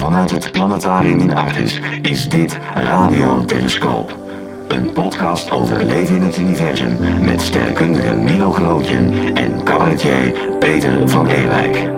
Vanuit 0.00 0.30
het 0.30 0.52
planetarium 0.52 1.18
in 1.18 1.34
Artis 1.34 1.80
is 2.02 2.28
dit 2.28 2.58
Radio 2.74 3.44
Telescoop. 3.44 4.18
Een 4.68 4.92
podcast 4.92 5.50
over 5.50 5.84
leven 5.84 6.16
in 6.16 6.22
het 6.22 6.38
universum 6.38 6.96
met 7.24 7.40
sterrenkundige 7.40 8.14
Milo 8.14 8.50
Gelootjen 8.50 9.34
en 9.34 9.64
cabaretier 9.64 10.32
Peter 10.58 11.08
van 11.08 11.26
Ewijk. 11.26 11.90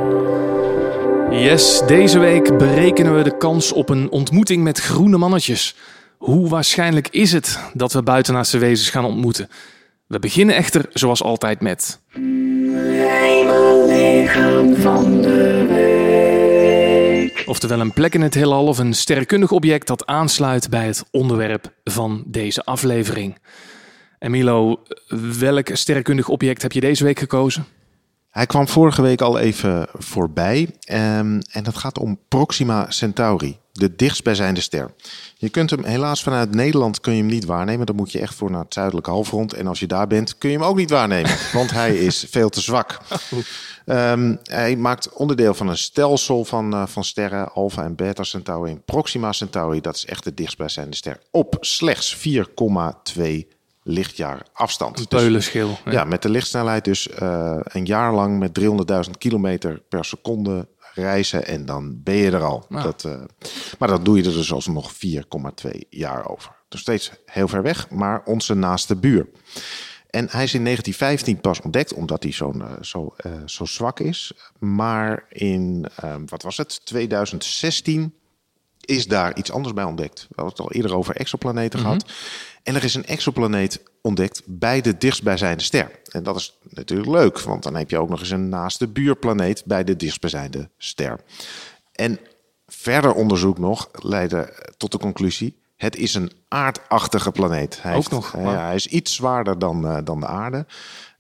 Yes, 1.31 1.83
deze 1.87 2.19
week 2.19 2.59
berekenen 2.59 3.17
we 3.17 3.23
de 3.23 3.37
kans 3.37 3.73
op 3.73 3.89
een 3.89 4.11
ontmoeting 4.11 4.63
met 4.63 4.79
groene 4.79 5.19
mannetjes. 5.19 5.77
Hoe 6.19 6.49
waarschijnlijk 6.49 7.09
is 7.09 7.33
het 7.33 7.59
dat 7.73 7.93
we 7.93 8.03
buitenaardse 8.03 8.59
wezens 8.59 8.91
gaan 8.91 9.05
ontmoeten? 9.05 9.49
We 10.07 10.19
beginnen 10.19 10.55
echter 10.55 10.85
zoals 10.93 11.23
altijd 11.23 11.61
met. 11.61 12.01
Hemellichaam 13.13 14.77
van 14.77 15.21
de 15.21 15.67
week. 15.69 16.02
Oftewel 17.53 17.81
een 17.81 17.93
plek 17.93 18.15
in 18.15 18.21
het 18.21 18.35
heelal 18.35 18.67
of 18.67 18.79
een 18.79 18.95
sterrenkundig 18.95 19.51
object 19.53 19.87
dat 19.87 20.07
aansluit 20.07 20.71
bij 20.71 20.87
het 20.87 21.05
onderwerp 21.11 21.73
van 21.85 22.23
deze 22.27 22.65
aflevering. 22.65 23.39
En 24.19 24.31
Milo, 24.31 24.83
welk 25.39 25.69
sterrenkundig 25.73 26.29
object 26.29 26.63
heb 26.63 26.73
je 26.73 26.81
deze 26.81 27.05
week 27.05 27.19
gekozen? 27.19 27.67
Hij 28.33 28.47
kwam 28.47 28.69
vorige 28.69 29.03
week 29.03 29.21
al 29.21 29.39
even 29.39 29.87
voorbij. 29.93 30.71
ehm, 30.81 31.41
en 31.51 31.63
dat 31.63 31.77
gaat 31.77 31.99
om 31.99 32.19
Proxima 32.29 32.91
Centauri, 32.91 33.59
de 33.73 33.97
dichtstbijzijnde 33.97 34.61
ster. 34.61 34.95
Je 35.37 35.49
kunt 35.49 35.71
hem 35.71 35.85
helaas 35.85 36.23
vanuit 36.23 36.55
Nederland 36.55 37.01
kun 37.01 37.13
je 37.13 37.19
hem 37.19 37.31
niet 37.31 37.45
waarnemen. 37.45 37.87
Dan 37.87 37.97
moet 37.97 38.13
je 38.13 38.19
echt 38.19 38.35
voor 38.35 38.51
naar 38.51 38.65
het 38.65 38.75
zuidelijke 38.75 39.11
halfrond. 39.11 39.53
En 39.53 39.67
als 39.67 39.81
je 39.81 39.87
daar 39.87 40.07
bent, 40.07 40.39
kun 40.39 40.51
je 40.51 40.57
hem 40.59 40.67
ook 40.67 40.77
niet 40.77 40.91
waarnemen. 40.91 41.31
want 41.53 41.71
hij 41.71 41.97
is 41.97 42.27
veel 42.31 42.49
te 42.49 42.61
zwak. 42.61 42.99
Ehm, 43.87 44.37
hij 44.43 44.77
maakt 44.77 45.13
onderdeel 45.13 45.55
van 45.55 45.69
een 45.69 45.77
stelsel 45.79 46.45
van, 46.45 46.73
eh, 46.73 46.87
van 46.87 47.05
sterren, 47.05 47.53
Alpha 47.53 47.85
en 47.85 47.95
Beta 47.95 48.23
Centauri. 48.23 48.71
En 48.71 48.83
Proxima 48.85 49.33
Centauri, 49.33 49.81
dat 49.81 49.97
is 49.97 50.07
echt 50.07 50.25
de 50.25 50.35
dichtstbijzijnde 50.35 50.97
ster. 50.97 51.21
Op 51.31 51.57
slechts 51.61 52.17
4,2 52.17 53.49
lichtjaar 53.83 54.47
afstand. 54.53 54.99
Een 54.99 55.07
Dus- 55.09 55.21
peulenschil. 55.21 55.79
hè? 55.85 55.91
ja, 55.91 56.05
met 56.05 56.23
de 56.23 56.29
lichtsnelheid 56.31 56.85
dus 56.85 57.09
eh, 57.09 57.57
een 57.63 57.85
jaar 57.85 58.15
lang 58.15 58.39
met 58.39 58.61
300.000 59.07 59.11
kilometer 59.19 59.83
per 59.89 60.05
seconde 60.05 60.69
reizen 60.95 61.47
en 61.47 61.67
dan 61.67 62.03
ben 62.03 62.15
je 62.15 62.31
er 62.31 62.43
al. 62.43 62.67
Nou. 62.69 62.83
Dat, 62.85 63.05
eh, 63.05 63.21
maar 63.79 63.89
dat 63.89 64.05
doe 64.05 64.17
je 64.17 64.25
er 64.25 64.33
dus 64.33 64.53
alsnog 64.53 64.93
4,2 64.93 65.87
jaar 65.91 66.29
over. 66.29 66.53
Dus 66.69 66.81
steeds 66.81 67.13
heel 67.27 67.49
ver 67.49 67.63
weg, 67.63 67.91
maar 67.91 68.23
onze 68.25 68.55
naaste 68.55 68.97
buur. 68.97 69.29
En 70.11 70.29
hij 70.31 70.43
is 70.45 70.55
in 70.55 70.63
1915 70.63 71.41
pas 71.41 71.61
ontdekt, 71.61 71.93
omdat 71.95 72.23
hij 72.23 72.33
zo'n, 72.33 72.63
eh, 72.63 72.71
zo, 72.81 73.15
eh, 73.17 73.33
zo 73.47 73.65
zwak 73.65 74.01
is. 74.01 74.33
Maar 74.59 75.25
in, 75.29 75.87
wat 76.27 76.43
was 76.43 76.57
het, 76.57 76.87
2016 76.87 78.15
is 78.81 79.07
daar 79.07 79.37
iets 79.37 79.53
anders 79.53 79.75
bij 79.75 79.85
ontdekt. 79.85 80.21
We 80.29 80.35
hadden 80.43 80.53
het 80.57 80.61
al 80.61 80.73
eerder 80.73 80.95
over 80.97 81.17
exoplaneten 81.17 81.79
gehad. 81.81 82.13
En 82.63 82.75
er 82.75 82.85
is 82.85 82.95
een 82.95 83.05
exoplaneet 83.05 83.83
ontdekt 84.01 84.43
bij 84.47 84.81
de 84.81 84.99
dichtstbijzijnde 84.99 85.63
ster. 85.63 85.91
En 86.11 86.23
dat 86.23 86.37
is 86.37 86.59
natuurlijk 86.71 87.11
leuk, 87.11 87.41
want 87.41 87.63
dan 87.63 87.75
heb 87.75 87.91
je 87.91 87.99
ook 87.99 88.09
nog 88.09 88.21
eens 88.21 88.31
een 88.31 88.49
naaste 88.49 88.89
buurplaneet 88.89 89.63
bij 89.65 89.85
de 89.85 89.97
dichtstbijzijnde 89.97 90.69
ster. 90.79 91.21
En 91.93 92.19
verder 92.67 93.15
onderzoek 93.15 93.59
nog 93.59 93.89
leidde 93.93 94.73
tot 94.77 94.93
de 94.93 94.99
conclusie: 94.99 95.57
het 95.77 95.97
is 95.97 96.15
een 96.15 96.33
aardachtige 96.49 97.31
planeet. 97.31 97.83
Hij 97.83 97.97
Ook 97.97 98.11
nog, 98.11 98.37
ja, 98.37 98.65
hij 98.65 98.75
is 98.75 98.87
iets 98.87 99.15
zwaarder 99.15 99.59
dan, 99.59 99.87
eh, 99.87 99.99
dan 100.05 100.21
de 100.21 100.27
aarde. 100.27 100.67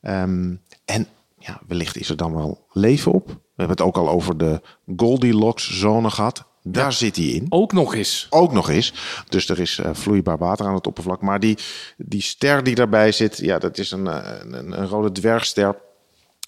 Ehm, 0.00 0.54
en 0.84 1.06
ja, 1.38 1.60
wellicht 1.66 1.96
is 1.96 2.08
er 2.08 2.16
dan 2.16 2.34
wel 2.34 2.66
leven 2.72 3.12
op. 3.12 3.26
We 3.26 3.32
hebben 3.56 3.76
het 3.76 3.86
ook 3.86 3.96
al 3.96 4.08
over 4.08 4.38
de 4.38 4.60
Goldilocks-zone 4.96 6.10
gehad. 6.10 6.44
Daar 6.62 6.92
zit 6.92 7.16
hij 7.16 7.24
in 7.24 7.46
Ook 7.48 7.72
nog 7.72 7.94
eens. 7.94 8.26
ook 8.30 8.52
nog 8.52 8.68
eens. 8.70 8.92
Dus 9.28 9.48
er 9.48 9.60
is 9.60 9.78
eh, 9.78 9.90
vloeibaar 9.92 10.38
water 10.38 10.66
aan 10.66 10.74
het 10.74 10.86
oppervlak. 10.86 11.20
Maar 11.20 11.40
die, 11.40 11.58
die 11.96 12.22
ster 12.22 12.62
die 12.64 12.74
daarbij 12.74 13.12
zit, 13.12 13.38
ja, 13.38 13.58
dat 13.58 13.78
is 13.78 13.90
een, 13.90 14.06
eh, 14.06 14.30
een, 14.40 14.80
een 14.80 14.86
rode 14.88 15.12
dwergster. 15.12 15.76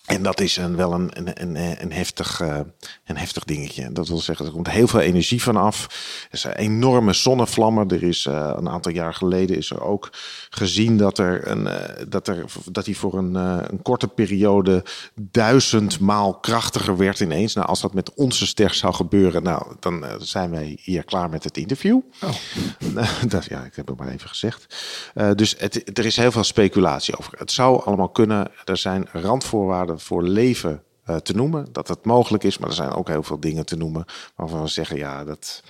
En 0.05 0.23
dat 0.23 0.41
is 0.41 0.57
een, 0.57 0.77
wel 0.77 0.93
een, 0.93 1.11
een, 1.13 1.43
een, 1.43 1.83
een, 1.83 1.93
heftig, 1.93 2.41
eh, 2.41 2.61
een 3.05 3.17
heftig 3.17 3.45
dingetje. 3.45 3.93
Dat 3.93 4.09
wil 4.09 4.19
zeggen, 4.19 4.47
er 4.47 4.53
komt 4.53 4.71
heel 4.71 4.87
veel 4.87 5.01
energie 5.01 5.43
van 5.43 5.57
af. 5.57 5.87
Er 6.31 6.39
zijn 6.39 6.55
enorme 6.55 7.13
zonnevlammen. 7.13 7.89
Er 7.89 8.03
is 8.03 8.27
eh, 8.27 8.53
een 8.57 8.69
aantal 8.69 8.93
jaar 8.93 9.15
geleden 9.15 9.57
is 9.57 9.71
er 9.71 9.83
ook 9.83 10.11
gezien 10.51 10.97
dat, 10.97 11.19
er 11.19 11.49
een, 11.49 11.67
eh, 11.67 12.05
dat, 12.09 12.29
er, 12.29 12.45
dat 12.65 12.87
hij 12.87 12.95
voor 12.95 13.19
een, 13.19 13.37
eh, 13.37 13.59
een 13.67 13.83
korte 13.83 14.09
periode 14.09 14.85
duizendmaal 15.15 16.35
krachtiger 16.35 16.97
werd 16.97 17.21
ineens. 17.21 17.55
Nou, 17.55 17.67
als 17.67 17.81
dat 17.81 17.95
met 17.95 18.15
onze 18.15 18.47
ster 18.47 18.75
zou 18.75 18.95
gebeuren, 18.95 19.43
nou, 19.43 19.77
dan 19.81 20.05
eh, 20.05 20.15
zijn 20.19 20.51
wij 20.51 20.79
hier 20.81 21.05
klaar 21.05 21.31
met 21.31 21.45
het 21.45 21.57
interview. 21.57 22.01
dat, 23.29 23.45
ja, 23.45 23.65
ik 23.65 23.77
heb 23.77 23.89
het 23.89 23.99
maar 23.99 24.09
even 24.09 24.29
gezegd. 24.29 24.67
Eh, 25.15 25.31
dus 25.35 25.55
het, 25.59 25.99
er 25.99 26.05
is 26.05 26.17
heel 26.17 26.33
veel 26.33 26.45
speculatie 26.45 27.19
over. 27.19 27.39
Het 27.39 27.53
zou 27.53 27.85
allemaal 27.85 28.09
kunnen. 28.09 28.51
Er 28.65 28.77
zijn 28.77 29.09
randvoorwaarden 29.13 29.94
voor 30.01 30.23
leven 30.23 30.83
eh, 31.05 31.17
te 31.17 31.35
noemen. 31.35 31.67
Dat 31.73 31.89
het 31.89 32.05
mogelijk 32.05 32.45
is. 32.45 32.59
Maar 32.59 32.69
er 32.69 32.75
zijn 32.75 32.91
ook 32.91 33.09
heel 33.09 33.23
veel 33.23 33.41
dingen 33.41 33.67
te 33.67 33.77
noemen 33.77 34.05
waarvan 34.37 34.63
we 34.63 34.69
zeggen, 34.69 34.97
ja, 34.97 35.25
dat, 35.25 35.63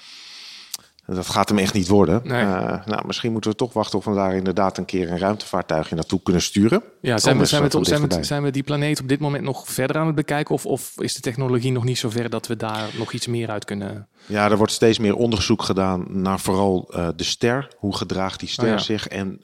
dat 1.06 1.26
gaat 1.26 1.48
hem 1.48 1.58
echt 1.58 1.74
niet 1.74 1.88
worden. 1.88 2.20
Nee. 2.24 2.42
Eh, 2.42 2.86
nou, 2.86 3.06
misschien 3.06 3.32
moeten 3.32 3.50
we 3.50 3.56
toch 3.56 3.72
wachten 3.72 3.98
of 3.98 4.04
we 4.04 4.14
daar 4.14 4.34
inderdaad 4.34 4.78
een 4.78 4.84
keer 4.84 5.10
een 5.10 5.18
ruimtevaartuigje 5.18 5.94
naartoe 5.94 6.22
kunnen 6.22 6.42
sturen. 6.42 6.82
Ja, 7.00 7.18
zijn 7.18 7.38
we, 7.38 7.44
zijn, 7.44 7.62
we, 7.62 7.84
zijn, 7.84 8.08
we, 8.08 8.24
zijn 8.24 8.42
we 8.42 8.50
die 8.50 8.62
planeet 8.62 9.00
op 9.00 9.08
dit 9.08 9.20
moment 9.20 9.44
nog 9.44 9.68
verder 9.68 9.96
aan 9.96 10.06
het 10.06 10.14
bekijken? 10.14 10.54
Of, 10.54 10.66
of 10.66 10.92
is 10.96 11.14
de 11.14 11.20
technologie 11.20 11.72
nog 11.72 11.84
niet 11.84 11.98
zo 11.98 12.10
ver 12.10 12.30
dat 12.30 12.46
we 12.46 12.56
daar 12.56 12.88
nog 12.98 13.12
iets 13.12 13.26
meer 13.26 13.50
uit 13.50 13.64
kunnen? 13.64 14.08
Ja, 14.26 14.50
er 14.50 14.56
wordt 14.56 14.72
steeds 14.72 14.98
meer 14.98 15.16
onderzoek 15.16 15.62
gedaan 15.62 16.06
naar 16.08 16.40
vooral 16.40 16.90
eh, 16.92 17.08
de 17.16 17.24
ster. 17.24 17.68
Hoe 17.78 17.96
gedraagt 17.96 18.40
die 18.40 18.48
ster 18.48 18.64
Oh 18.64 18.70
ja. 18.70 18.78
zich? 18.78 19.08
En 19.08 19.42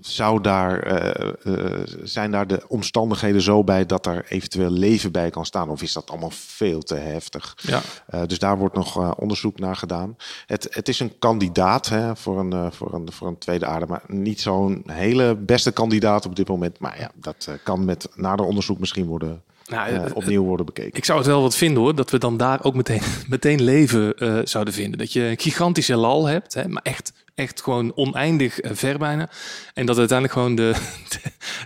zou 0.00 0.40
daar, 0.40 0.80
eh, 0.82 1.28
eh, 1.44 1.82
zijn 2.02 2.30
daar 2.30 2.46
de 2.46 2.62
omstandigheden 2.68 3.42
zo 3.42 3.64
bij 3.64 3.86
dat 3.86 4.06
er 4.06 4.24
eventueel 4.28 4.70
leven 4.70 5.12
bij 5.12 5.30
kan 5.30 5.46
staan? 5.46 5.68
Of 5.68 5.82
is 5.82 5.92
dat 5.92 6.10
allemaal 6.10 6.32
veel 6.32 6.80
te 6.80 6.94
heftig? 6.94 7.54
Ja. 7.62 7.80
Eh, 8.06 8.22
dus 8.26 8.38
daar 8.38 8.58
wordt 8.58 8.74
nog 8.74 9.16
onderzoek 9.16 9.58
naar 9.58 9.76
gedaan. 9.76 10.16
Het, 10.46 10.66
het 10.70 10.88
is 10.88 11.00
een 11.00 11.18
kandidaat 11.18 11.88
hè, 11.88 12.16
voor, 12.16 12.38
een, 12.38 12.72
voor, 12.72 12.94
een, 12.94 13.12
voor 13.12 13.28
een 13.28 13.38
tweede 13.38 13.66
aarde, 13.66 13.86
maar 13.86 14.02
niet 14.06 14.40
zo'n 14.40 14.82
hele 14.86 15.36
beste 15.36 15.72
kandidaat 15.72 16.26
op 16.26 16.36
dit 16.36 16.48
moment. 16.48 16.78
Maar 16.78 16.98
ja, 16.98 17.10
dat 17.14 17.48
kan 17.62 17.84
met 17.84 18.08
nader 18.14 18.46
onderzoek 18.46 18.78
misschien 18.78 19.06
worden, 19.06 19.42
Nou, 19.66 20.12
opnieuw 20.12 20.44
worden 20.44 20.66
bekeken. 20.66 20.98
Ik 20.98 21.04
zou 21.04 21.18
het 21.18 21.26
wel 21.26 21.42
wat 21.42 21.56
vinden 21.56 21.82
hoor, 21.82 21.94
dat 21.94 22.10
we 22.10 22.18
dan 22.18 22.36
daar 22.36 22.64
ook 22.64 22.74
meteen, 22.74 23.02
meteen 23.28 23.62
leven 23.62 24.14
zouden 24.48 24.74
vinden. 24.74 24.98
Dat 24.98 25.12
je 25.12 25.22
een 25.22 25.38
gigantische 25.38 25.96
lal 25.96 26.26
hebt, 26.26 26.54
hè, 26.54 26.68
maar 26.68 26.82
echt, 26.82 27.12
echt 27.38 27.62
gewoon 27.62 27.92
oneindig 27.94 28.60
eh, 28.60 28.70
ver 28.74 28.98
bijna. 28.98 29.28
En 29.74 29.86
dat 29.86 29.98
uiteindelijk 29.98 30.38
gewoon 30.38 30.54
de, 30.62 30.74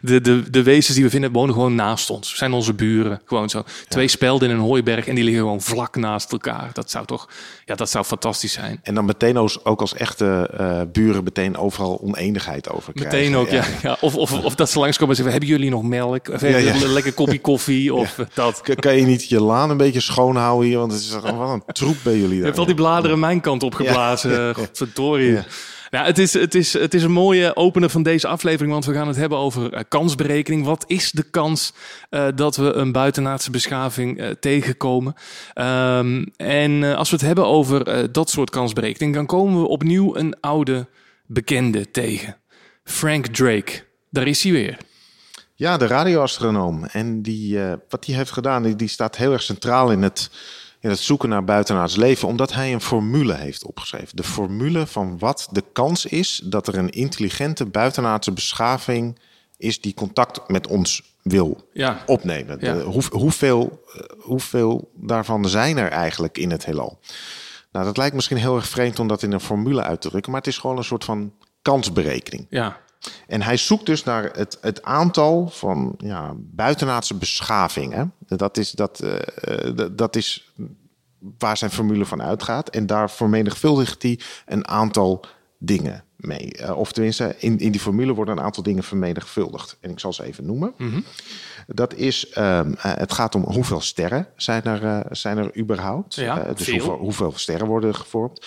de, 0.02 0.20
de, 0.20 0.50
de 0.50 0.62
wezens 0.62 0.94
die 0.94 1.04
we 1.04 1.10
vinden 1.10 1.32
wonen 1.32 1.54
gewoon 1.54 1.74
naast 1.74 2.10
ons. 2.10 2.36
Zijn 2.36 2.52
onze 2.52 2.74
buren, 2.74 3.20
gewoon 3.24 3.50
zo. 3.50 3.64
Twee 3.88 4.08
spelden 4.08 4.50
in 4.50 4.54
een 4.54 4.60
hooiberg 4.60 5.06
en 5.08 5.14
die 5.14 5.24
liggen 5.24 5.42
gewoon 5.42 5.60
vlak 5.60 5.96
naast 5.96 6.32
elkaar. 6.32 6.70
Dat 6.72 6.90
zou 6.90 7.06
toch, 7.06 7.28
ja, 7.64 7.74
dat 7.74 7.90
zou 7.90 8.04
fantastisch 8.04 8.52
zijn. 8.52 8.80
En 8.82 8.94
dan 8.94 9.04
meteen 9.04 9.36
ook 9.62 9.80
als 9.80 9.94
echte 9.94 10.50
eh, 10.56 10.80
buren 10.92 11.24
meteen 11.24 11.56
overal 11.56 12.00
oneenigheid 12.02 12.70
over 12.70 12.92
krijgen. 12.92 13.18
Meteen 13.18 13.36
ook, 13.36 13.48
ja. 13.48 13.64
ja. 13.82 13.96
Of, 14.00 14.16
of, 14.16 14.32
of 14.32 14.54
dat 14.54 14.70
ze 14.70 14.78
langskomen 14.78 15.16
en 15.16 15.22
zeggen, 15.22 15.40
hebben 15.40 15.58
jullie 15.58 15.70
nog 15.70 15.82
melk? 15.82 16.28
Of 16.28 16.40
hebben 16.40 16.62
jullie 16.62 16.84
een 16.84 16.92
lekker 16.92 17.12
kopje 17.12 17.40
koffie? 17.40 17.94
Of 18.02 18.18
eh, 18.18 18.26
dat. 18.34 18.60
Kan 18.74 18.96
je 18.96 19.06
niet 19.06 19.28
je 19.28 19.40
laan 19.40 19.70
een 19.70 19.76
beetje 19.76 20.00
schoonhouden 20.00 20.68
hier? 20.68 20.78
Want 20.78 20.92
het 20.92 21.00
is 21.00 21.08
toch 21.08 21.22
wel 21.22 21.50
een 21.52 21.62
troep 21.66 21.96
bij 22.02 22.12
jullie 22.12 22.28
Je 22.28 22.36
daar. 22.36 22.44
hebt 22.44 22.58
al 22.58 22.66
die 22.66 22.74
bladeren 22.74 23.18
mijn 23.18 23.40
kant 23.40 23.62
opgeblazen. 23.62 24.30
Ja. 24.30 24.46
Ja. 24.46 24.52
Godverdorie. 24.52 25.38
Nou, 25.92 26.06
het, 26.06 26.18
is, 26.18 26.32
het, 26.32 26.54
is, 26.54 26.72
het 26.72 26.94
is 26.94 27.02
een 27.02 27.12
mooie 27.12 27.56
opener 27.56 27.90
van 27.90 28.02
deze 28.02 28.28
aflevering, 28.28 28.72
want 28.72 28.84
we 28.84 28.92
gaan 28.92 29.06
het 29.06 29.16
hebben 29.16 29.38
over 29.38 29.72
eh, 29.72 29.80
kansberekening. 29.88 30.64
Wat 30.64 30.84
is 30.86 31.10
de 31.10 31.22
kans 31.22 31.72
eh, 32.10 32.28
dat 32.34 32.56
we 32.56 32.72
een 32.72 32.92
buitenaardse 32.92 33.50
beschaving 33.50 34.18
eh, 34.18 34.30
tegenkomen? 34.30 35.14
Ehm, 35.54 36.24
en 36.36 36.82
als 36.96 37.10
we 37.10 37.16
het 37.16 37.24
hebben 37.24 37.46
over 37.46 38.12
dat 38.12 38.30
soort 38.30 38.50
kansberekening, 38.50 39.14
dan 39.14 39.26
komen 39.26 39.60
we 39.60 39.68
opnieuw 39.68 40.16
een 40.16 40.40
oude 40.40 40.86
bekende 41.26 41.90
tegen. 41.90 42.36
Frank 42.84 43.26
Drake. 43.26 43.84
Daar 44.10 44.26
is 44.26 44.42
hij 44.42 44.52
weer. 44.52 44.76
Ja, 45.54 45.76
de 45.76 45.86
radioastronoom. 45.86 46.84
En 46.84 47.22
die, 47.22 47.58
wat 47.88 48.06
hij 48.06 48.14
heeft 48.14 48.32
gedaan, 48.32 48.62
die, 48.62 48.76
die 48.76 48.88
staat 48.88 49.16
heel 49.16 49.32
erg 49.32 49.42
centraal 49.42 49.90
in 49.90 50.02
het, 50.02 50.30
in 50.82 50.90
het 50.90 50.98
zoeken 50.98 51.28
naar 51.28 51.44
buitenaards 51.44 51.96
leven, 51.96 52.28
omdat 52.28 52.52
hij 52.52 52.72
een 52.72 52.80
formule 52.80 53.34
heeft 53.34 53.64
opgeschreven. 53.64 54.16
De 54.16 54.22
formule 54.22 54.86
van 54.86 55.18
wat 55.18 55.48
de 55.50 55.64
kans 55.72 56.06
is 56.06 56.40
dat 56.44 56.66
er 56.66 56.78
een 56.78 56.90
intelligente 56.90 57.66
buitenaardse 57.66 58.32
beschaving 58.32 59.18
is 59.56 59.80
die 59.80 59.94
contact 59.94 60.48
met 60.48 60.66
ons 60.66 61.14
wil 61.22 61.68
Ja. 61.72 62.02
opnemen. 62.06 62.56
Ja. 62.60 62.74
De- 62.74 62.80
hoe, 62.82 63.02
hoeveel, 63.10 63.82
eh, 63.94 64.00
hoeveel 64.18 64.90
daarvan 64.94 65.48
zijn 65.48 65.76
er 65.76 65.88
eigenlijk 65.90 66.38
in 66.38 66.50
het 66.50 66.64
heelal? 66.64 66.98
Nou, 67.72 67.84
dat 67.84 67.96
lijkt 67.96 68.14
misschien 68.14 68.36
heel 68.36 68.56
erg 68.56 68.68
vreemd 68.68 68.98
om 68.98 69.08
dat 69.08 69.22
in 69.22 69.32
een 69.32 69.40
formule 69.40 69.82
uit 69.82 70.00
te 70.00 70.08
drukken, 70.08 70.32
maar 70.32 70.40
het 70.40 70.50
is 70.50 70.58
gewoon 70.58 70.76
een 70.76 70.84
soort 70.84 71.04
van 71.04 71.32
kansberekening. 71.62 72.46
Ja. 72.50 72.80
En 73.26 73.42
hij 73.42 73.56
zoekt 73.56 73.86
dus 73.86 74.04
naar 74.04 74.24
het, 74.24 74.58
het 74.60 74.82
aantal 74.82 75.48
van 75.48 75.94
ja, 75.98 76.32
buitenaardse 76.36 77.14
beschaving. 77.14 77.92
Hè? 77.92 78.04
Dat, 78.36 78.56
is, 78.56 78.70
dat, 78.70 79.00
eh, 79.00 79.66
eh, 79.66 79.76
dat, 79.76 79.98
dat 79.98 80.16
is 80.16 80.52
waar 81.38 81.56
zijn 81.56 81.70
formule 81.70 82.06
van 82.06 82.22
uitgaat. 82.22 82.68
En 82.68 82.86
daar 82.86 83.10
vermenigvuldigt 83.10 84.02
hij 84.02 84.20
een 84.46 84.68
aantal 84.68 85.24
dingen 85.58 86.04
mee. 86.16 86.58
Uh, 86.60 86.78
of 86.78 86.92
tenminste, 86.92 87.34
in, 87.38 87.58
in 87.58 87.72
die 87.72 87.80
formule 87.80 88.14
worden 88.14 88.36
een 88.36 88.44
aantal 88.44 88.62
dingen 88.62 88.82
vermenigvuldigd. 88.82 89.76
En 89.80 89.90
ik 89.90 89.98
zal 90.00 90.12
ze 90.12 90.24
even 90.24 90.46
noemen. 90.46 90.74
Dat 91.66 91.94
is, 91.94 92.36
um, 92.38 92.74
het 92.78 93.12
gaat 93.12 93.34
om 93.34 93.42
hoeveel 93.42 93.80
sterren 93.80 94.28
zijn 94.36 94.64
er, 94.64 94.82
uh, 94.82 95.00
zijn 95.10 95.38
er 95.38 95.58
überhaupt. 95.58 96.14
Ja, 96.14 96.52
dus 96.54 96.70
hoeveel, 96.70 96.96
hoeveel, 96.96 97.32
sterren 97.34 97.66
worden 97.66 97.94
gevormd. 97.94 98.46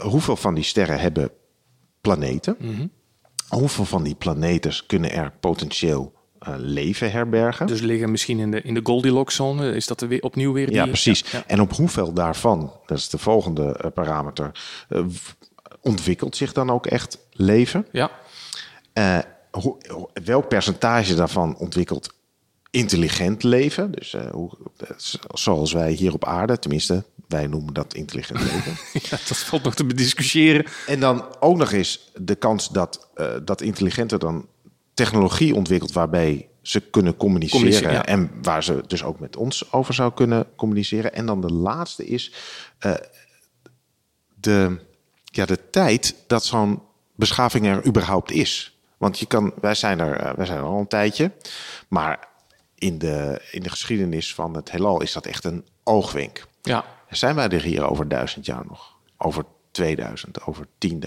hoeveel 0.00 0.36
van 0.36 0.54
die 0.54 0.64
sterren 0.64 1.00
hebben 1.00 1.30
planeten. 2.00 2.56
Mm 2.58 2.74
-hmm. 2.74 2.90
Hoeveel 3.58 3.84
van 3.84 4.02
die 4.02 4.14
planeten 4.14 4.72
kunnen 4.86 5.12
er 5.12 5.32
potentieel 5.40 6.12
uh, 6.48 6.54
leven 6.58 7.10
herbergen? 7.10 7.66
Dus 7.66 7.80
liggen 7.80 8.10
misschien 8.10 8.38
in 8.38 8.50
de, 8.50 8.62
in 8.62 8.74
de 8.74 8.80
Goldilocks-zone. 8.82 9.74
Is 9.74 9.86
dat 9.86 10.00
er 10.00 10.08
weer 10.08 10.22
opnieuw 10.22 10.52
weer? 10.52 10.66
Die... 10.66 10.74
Ja, 10.74 10.86
precies. 10.86 11.20
Ja, 11.20 11.38
ja. 11.38 11.44
En 11.46 11.60
op 11.60 11.72
hoeveel 11.72 12.12
daarvan, 12.12 12.72
dat 12.86 12.98
is 12.98 13.08
de 13.08 13.18
volgende 13.18 13.80
uh, 13.84 13.90
parameter, 13.94 14.50
uh, 14.88 15.04
ontwikkelt 15.80 16.36
zich 16.36 16.52
dan 16.52 16.70
ook 16.70 16.86
echt 16.86 17.18
leven? 17.30 17.86
Ja. 17.92 18.10
Hoe, 19.50 19.76
welk 20.24 20.48
percentage 20.48 21.14
daarvan 21.14 21.56
ontwikkelt 21.56 22.14
intelligent 22.72 23.42
leven? 23.42 23.92
Dus 23.92 24.16
hoe, 24.30 24.50
zoals 25.34 25.72
wij 25.72 25.92
hier 25.92 26.12
op 26.12 26.24
aarde, 26.24 26.58
tenminste, 26.58 27.04
wij 27.28 27.46
noemen 27.46 27.74
dat 27.74 27.94
intelligent 27.94 28.40
leven. 28.52 28.76
ja, 28.92 29.10
dat 29.10 29.36
valt 29.36 29.62
nog 29.62 29.74
te 29.74 29.84
bediscussiëren. 29.84 30.66
En 30.86 31.00
dan 31.00 31.24
ook 31.40 31.56
nog 31.56 31.72
eens 31.72 32.10
de 32.14 32.34
kans 32.34 32.68
dat 32.68 33.08
dat 33.44 33.60
intelligente 33.60 34.18
dan 34.18 34.46
technologie 34.94 35.54
ontwikkeld 35.54 35.92
waarbij 35.92 36.48
ze 36.62 36.80
kunnen 36.80 37.16
communiceren, 37.16 37.60
Communiceren, 37.60 37.94
ja. 37.94 38.06
en 38.06 38.30
waar 38.42 38.64
ze 38.64 38.82
dus 38.86 39.04
ook 39.04 39.20
met 39.20 39.36
ons 39.36 39.72
over 39.72 39.94
zou 39.94 40.12
kunnen 40.12 40.46
communiceren. 40.56 41.14
En 41.14 41.26
dan 41.26 41.40
de 41.40 41.52
laatste 41.52 42.06
is 42.06 42.32
uh, 42.86 42.94
de, 44.34 44.78
ja, 45.24 45.46
de 45.46 45.70
tijd 45.70 46.14
dat 46.26 46.44
zo'n 46.44 46.82
beschaving 47.14 47.66
er 47.66 47.86
überhaupt 47.86 48.30
is. 48.30 48.76
Want 48.96 49.18
je 49.18 49.26
kan, 49.26 49.52
wij 49.60 49.74
zijn 49.74 50.00
er, 50.00 50.36
wij 50.36 50.46
zijn 50.46 50.58
er 50.58 50.64
al 50.64 50.78
een 50.78 50.86
tijdje, 50.86 51.32
maar 51.88 52.28
in 52.82 52.98
de, 52.98 53.42
in 53.50 53.62
de 53.62 53.70
geschiedenis 53.70 54.34
van 54.34 54.54
het 54.54 54.70
heelal 54.70 55.02
is 55.02 55.12
dat 55.12 55.26
echt 55.26 55.44
een 55.44 55.64
oogwenk. 55.84 56.46
Ja. 56.62 56.84
Zijn 57.10 57.34
wij 57.34 57.48
er 57.48 57.62
hier 57.62 57.90
over 57.90 58.08
duizend 58.08 58.46
jaar 58.46 58.64
nog? 58.68 58.96
Over 59.16 59.44
2000, 59.70 60.46
over 60.46 60.66
10.000. 60.66 60.98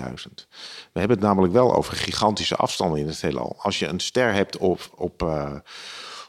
We 0.93 0.99
hebben 0.99 1.17
het 1.17 1.25
namelijk 1.27 1.53
wel 1.53 1.75
over 1.75 1.95
gigantische 1.95 2.55
afstanden 2.55 2.99
in 2.99 3.07
het 3.07 3.21
heelal. 3.21 3.55
Als 3.57 3.79
je 3.79 3.87
een 3.87 3.99
ster 3.99 4.33
hebt 4.33 4.57
op, 4.57 4.89
op, 4.95 5.23
uh, 5.23 5.51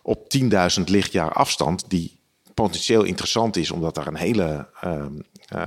op 0.03 0.37
10.000 0.79 0.85
lichtjaar 0.85 1.33
afstand, 1.33 1.85
die 1.89 2.21
potentieel 2.55 3.03
interessant 3.03 3.57
is, 3.57 3.71
omdat 3.71 3.95
daar 3.95 4.07
een 4.07 4.17
hele 4.17 4.69
uh, 4.85 5.05
uh, 5.55 5.67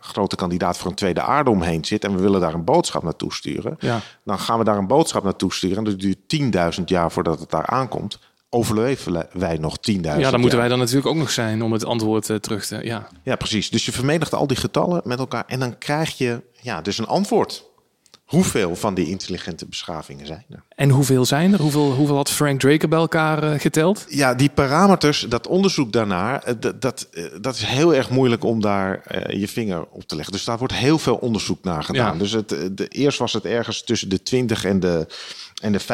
grote 0.00 0.36
kandidaat 0.36 0.78
voor 0.78 0.90
een 0.90 0.96
tweede 0.96 1.22
aarde 1.22 1.50
omheen 1.50 1.84
zit 1.84 2.04
en 2.04 2.14
we 2.14 2.22
willen 2.22 2.40
daar 2.40 2.54
een 2.54 2.64
boodschap 2.64 3.02
naartoe 3.02 3.32
sturen, 3.32 3.76
ja. 3.78 4.00
dan 4.24 4.38
gaan 4.38 4.58
we 4.58 4.64
daar 4.64 4.78
een 4.78 4.86
boodschap 4.86 5.24
naartoe 5.24 5.52
sturen 5.52 5.76
en 5.76 5.84
dat 5.84 6.00
duurt 6.00 6.76
10.000 6.78 6.84
jaar 6.84 7.12
voordat 7.12 7.40
het 7.40 7.50
daar 7.50 7.66
aankomt 7.66 8.18
overleven 8.54 9.26
wij 9.32 9.56
nog 9.56 9.76
10.000 9.92 10.00
Ja, 10.00 10.30
dan 10.30 10.40
moeten 10.40 10.58
wij 10.58 10.68
dan 10.68 10.78
natuurlijk 10.78 11.06
ook 11.06 11.16
nog 11.16 11.30
zijn 11.30 11.62
om 11.62 11.72
het 11.72 11.84
antwoord 11.84 12.28
uh, 12.28 12.36
terug 12.36 12.66
te... 12.66 12.78
Ja. 12.82 13.08
ja, 13.22 13.36
precies. 13.36 13.70
Dus 13.70 13.84
je 13.86 13.92
vermenigt 13.92 14.34
al 14.34 14.46
die 14.46 14.56
getallen 14.56 15.00
met 15.04 15.18
elkaar 15.18 15.44
en 15.46 15.60
dan 15.60 15.78
krijg 15.78 16.18
je 16.18 16.42
ja, 16.60 16.80
dus 16.80 16.98
een 16.98 17.06
antwoord. 17.06 17.64
Hoeveel 18.34 18.76
van 18.76 18.94
die 18.94 19.08
intelligente 19.08 19.66
beschavingen 19.66 20.26
zijn 20.26 20.44
er? 20.50 20.62
En 20.68 20.90
hoeveel 20.90 21.24
zijn 21.24 21.52
er? 21.52 21.60
Hoeveel, 21.60 21.92
hoeveel 21.92 22.16
had 22.16 22.30
Frank 22.30 22.60
Drake 22.60 22.88
bij 22.88 22.98
elkaar 22.98 23.44
uh, 23.44 23.60
geteld? 23.60 24.06
Ja, 24.08 24.34
die 24.34 24.50
parameters, 24.50 25.26
dat 25.28 25.46
onderzoek 25.46 25.92
daarnaar, 25.92 26.48
uh, 26.48 26.54
dat, 26.60 26.80
dat, 26.80 27.08
dat, 27.40 27.54
is 27.54 27.64
heel 27.64 27.94
erg 27.94 28.10
moeilijk 28.10 28.44
om 28.44 28.60
daar 28.60 29.02
je 29.36 29.48
vinger 29.48 29.84
op 29.90 30.02
te 30.08 30.14
leggen. 30.16 30.32
Dus 30.32 30.44
daar 30.44 30.58
wordt 30.58 30.74
heel 30.74 30.98
veel 30.98 31.16
onderzoek 31.16 31.64
naar 31.64 31.82
gedaan. 31.82 32.12
Ja. 32.12 32.18
Dus 32.18 32.32
het, 32.32 32.48
de, 32.48 32.88
eerst 32.88 33.18
was 33.18 33.32
het 33.32 33.44
ergens 33.44 33.82
tussen 33.82 34.08
de 34.08 34.22
20 34.22 34.64
en 34.64 34.80
de 34.80 35.06
en 35.64 35.72
de 35.72 35.80
50.000. 35.80 35.86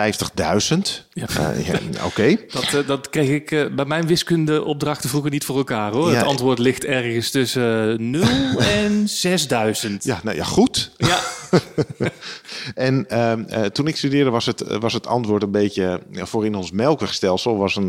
Ja. 1.13 1.27
Uh, 1.31 1.67
ja, 1.67 1.75
Oké. 1.95 2.05
Okay. 2.05 2.47
Dat, 2.49 2.73
uh, 2.75 2.87
dat 2.87 3.11
kreeg 3.11 3.29
ik 3.29 3.51
uh, 3.51 3.75
bij 3.75 3.85
mijn 3.85 4.07
wiskundeopdrachten 4.07 5.09
vroeger 5.09 5.31
niet 5.31 5.45
voor 5.45 5.57
elkaar 5.57 5.93
hoor. 5.93 6.11
Ja, 6.11 6.17
het 6.17 6.27
antwoord 6.27 6.59
ligt 6.59 6.85
ergens 6.85 7.31
tussen 7.31 8.11
0 8.11 8.23
en 8.83 9.09
6000. 9.09 10.05
Ja, 10.05 10.21
nou 10.23 10.37
ja, 10.37 10.45
goed. 10.45 10.91
Ja. 10.97 11.21
en 12.75 13.08
ehm, 13.08 13.69
toen 13.70 13.87
ik 13.87 13.97
studeerde 13.97 14.31
was 14.31 14.47
het, 14.47 14.79
was 14.79 14.93
het 14.93 15.06
antwoord 15.06 15.43
een 15.43 15.50
beetje, 15.50 16.02
voor 16.12 16.44
in 16.44 16.55
ons 16.55 16.70
melkwegstelsel 16.70 17.56
was, 17.56 17.76
een, 17.76 17.88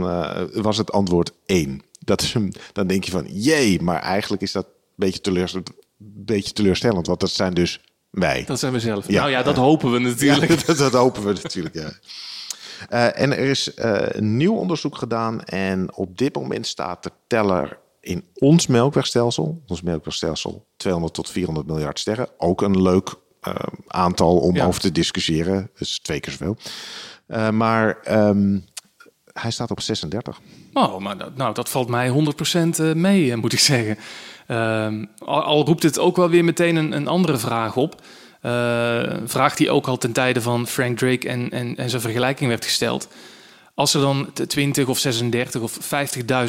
was 0.61 0.77
het 0.77 0.91
antwoord 0.91 1.31
1. 1.45 1.81
Dat 1.99 2.21
is 2.21 2.33
een, 2.33 2.53
dan 2.73 2.87
denk 2.87 3.03
je 3.03 3.11
van, 3.11 3.25
jee, 3.27 3.81
maar 3.81 4.01
eigenlijk 4.01 4.41
is 4.41 4.51
dat 4.51 4.65
een 4.65 4.71
beetje 4.95 5.21
teleurstellend, 5.21 5.71
beetje 5.97 6.53
teleurstellend 6.53 7.07
want 7.07 7.19
dat 7.19 7.29
zijn 7.29 7.53
dus 7.53 7.79
wij. 8.11 8.43
Dat 8.43 8.59
zijn 8.59 8.73
we 8.73 8.79
zelf. 8.79 9.07
Ja, 9.07 9.19
nou 9.19 9.31
ja, 9.31 9.43
dat 9.43 9.55
hopen 9.55 9.91
we 9.91 9.99
natuurlijk. 9.99 10.51
Ja, 10.51 10.55
dat, 10.65 10.77
dat, 10.77 10.93
hopen 10.93 11.23
we 11.23 11.39
natuurlijk, 11.43 11.75
ja. 11.75 11.91
Uh, 12.89 13.21
en 13.21 13.37
er 13.37 13.49
is 13.49 13.71
uh, 13.75 13.99
een 13.99 14.37
nieuw 14.37 14.55
onderzoek 14.55 14.97
gedaan 14.97 15.41
en 15.43 15.95
op 15.95 16.17
dit 16.17 16.35
moment 16.35 16.67
staat 16.67 17.03
de 17.03 17.11
teller 17.27 17.79
in 17.99 18.23
ons 18.33 18.67
melkwegstelsel, 18.67 19.61
ons 19.67 19.81
melkwegstelsel, 19.81 20.65
200 20.77 21.13
tot 21.13 21.29
400 21.29 21.67
miljard 21.67 21.99
sterren. 21.99 22.29
Ook 22.37 22.61
een 22.61 22.81
leuk 22.81 23.15
aantal 23.87 24.37
om 24.37 24.55
ja. 24.55 24.65
over 24.65 24.81
te 24.81 24.91
discussiëren. 24.91 25.69
Dus 25.77 25.99
twee 25.99 26.19
keer 26.19 26.33
zoveel. 26.33 26.57
maar 27.51 27.97
um, 28.09 28.65
hij 29.33 29.51
staat 29.51 29.71
op 29.71 29.81
36. 29.81 30.39
Oh, 30.73 30.97
maar 30.97 31.17
dat, 31.17 31.35
nou, 31.35 31.53
dat 31.53 31.69
valt 31.69 31.89
mij 31.89 32.09
100% 32.93 32.95
mee, 32.95 33.35
moet 33.35 33.53
ik 33.53 33.59
zeggen. 33.59 33.97
Uh, 34.47 35.03
al, 35.17 35.41
al, 35.41 35.65
roept 35.65 35.83
het 35.83 35.99
ook 35.99 36.15
wel 36.15 36.29
weer 36.29 36.43
meteen 36.43 36.75
een, 36.75 36.91
een 36.91 37.07
andere 37.07 37.37
vraag 37.37 37.75
op. 37.75 38.01
Uh, 38.45 38.51
vraag 39.25 39.55
die 39.55 39.71
ook 39.71 39.87
al 39.87 39.97
ten 39.97 40.11
tijde 40.11 40.41
van 40.41 40.67
Frank 40.67 40.97
Drake 40.97 41.29
en, 41.29 41.51
en, 41.51 41.77
en 41.77 41.89
zijn 41.89 42.01
vergelijking 42.01 42.49
werd 42.49 42.65
gesteld. 42.65 43.07
Als 43.75 43.93
er 43.93 44.01
dan 44.01 44.29
20 44.47 44.87
of 44.87 44.97
36 44.99 45.61
of 45.61 45.77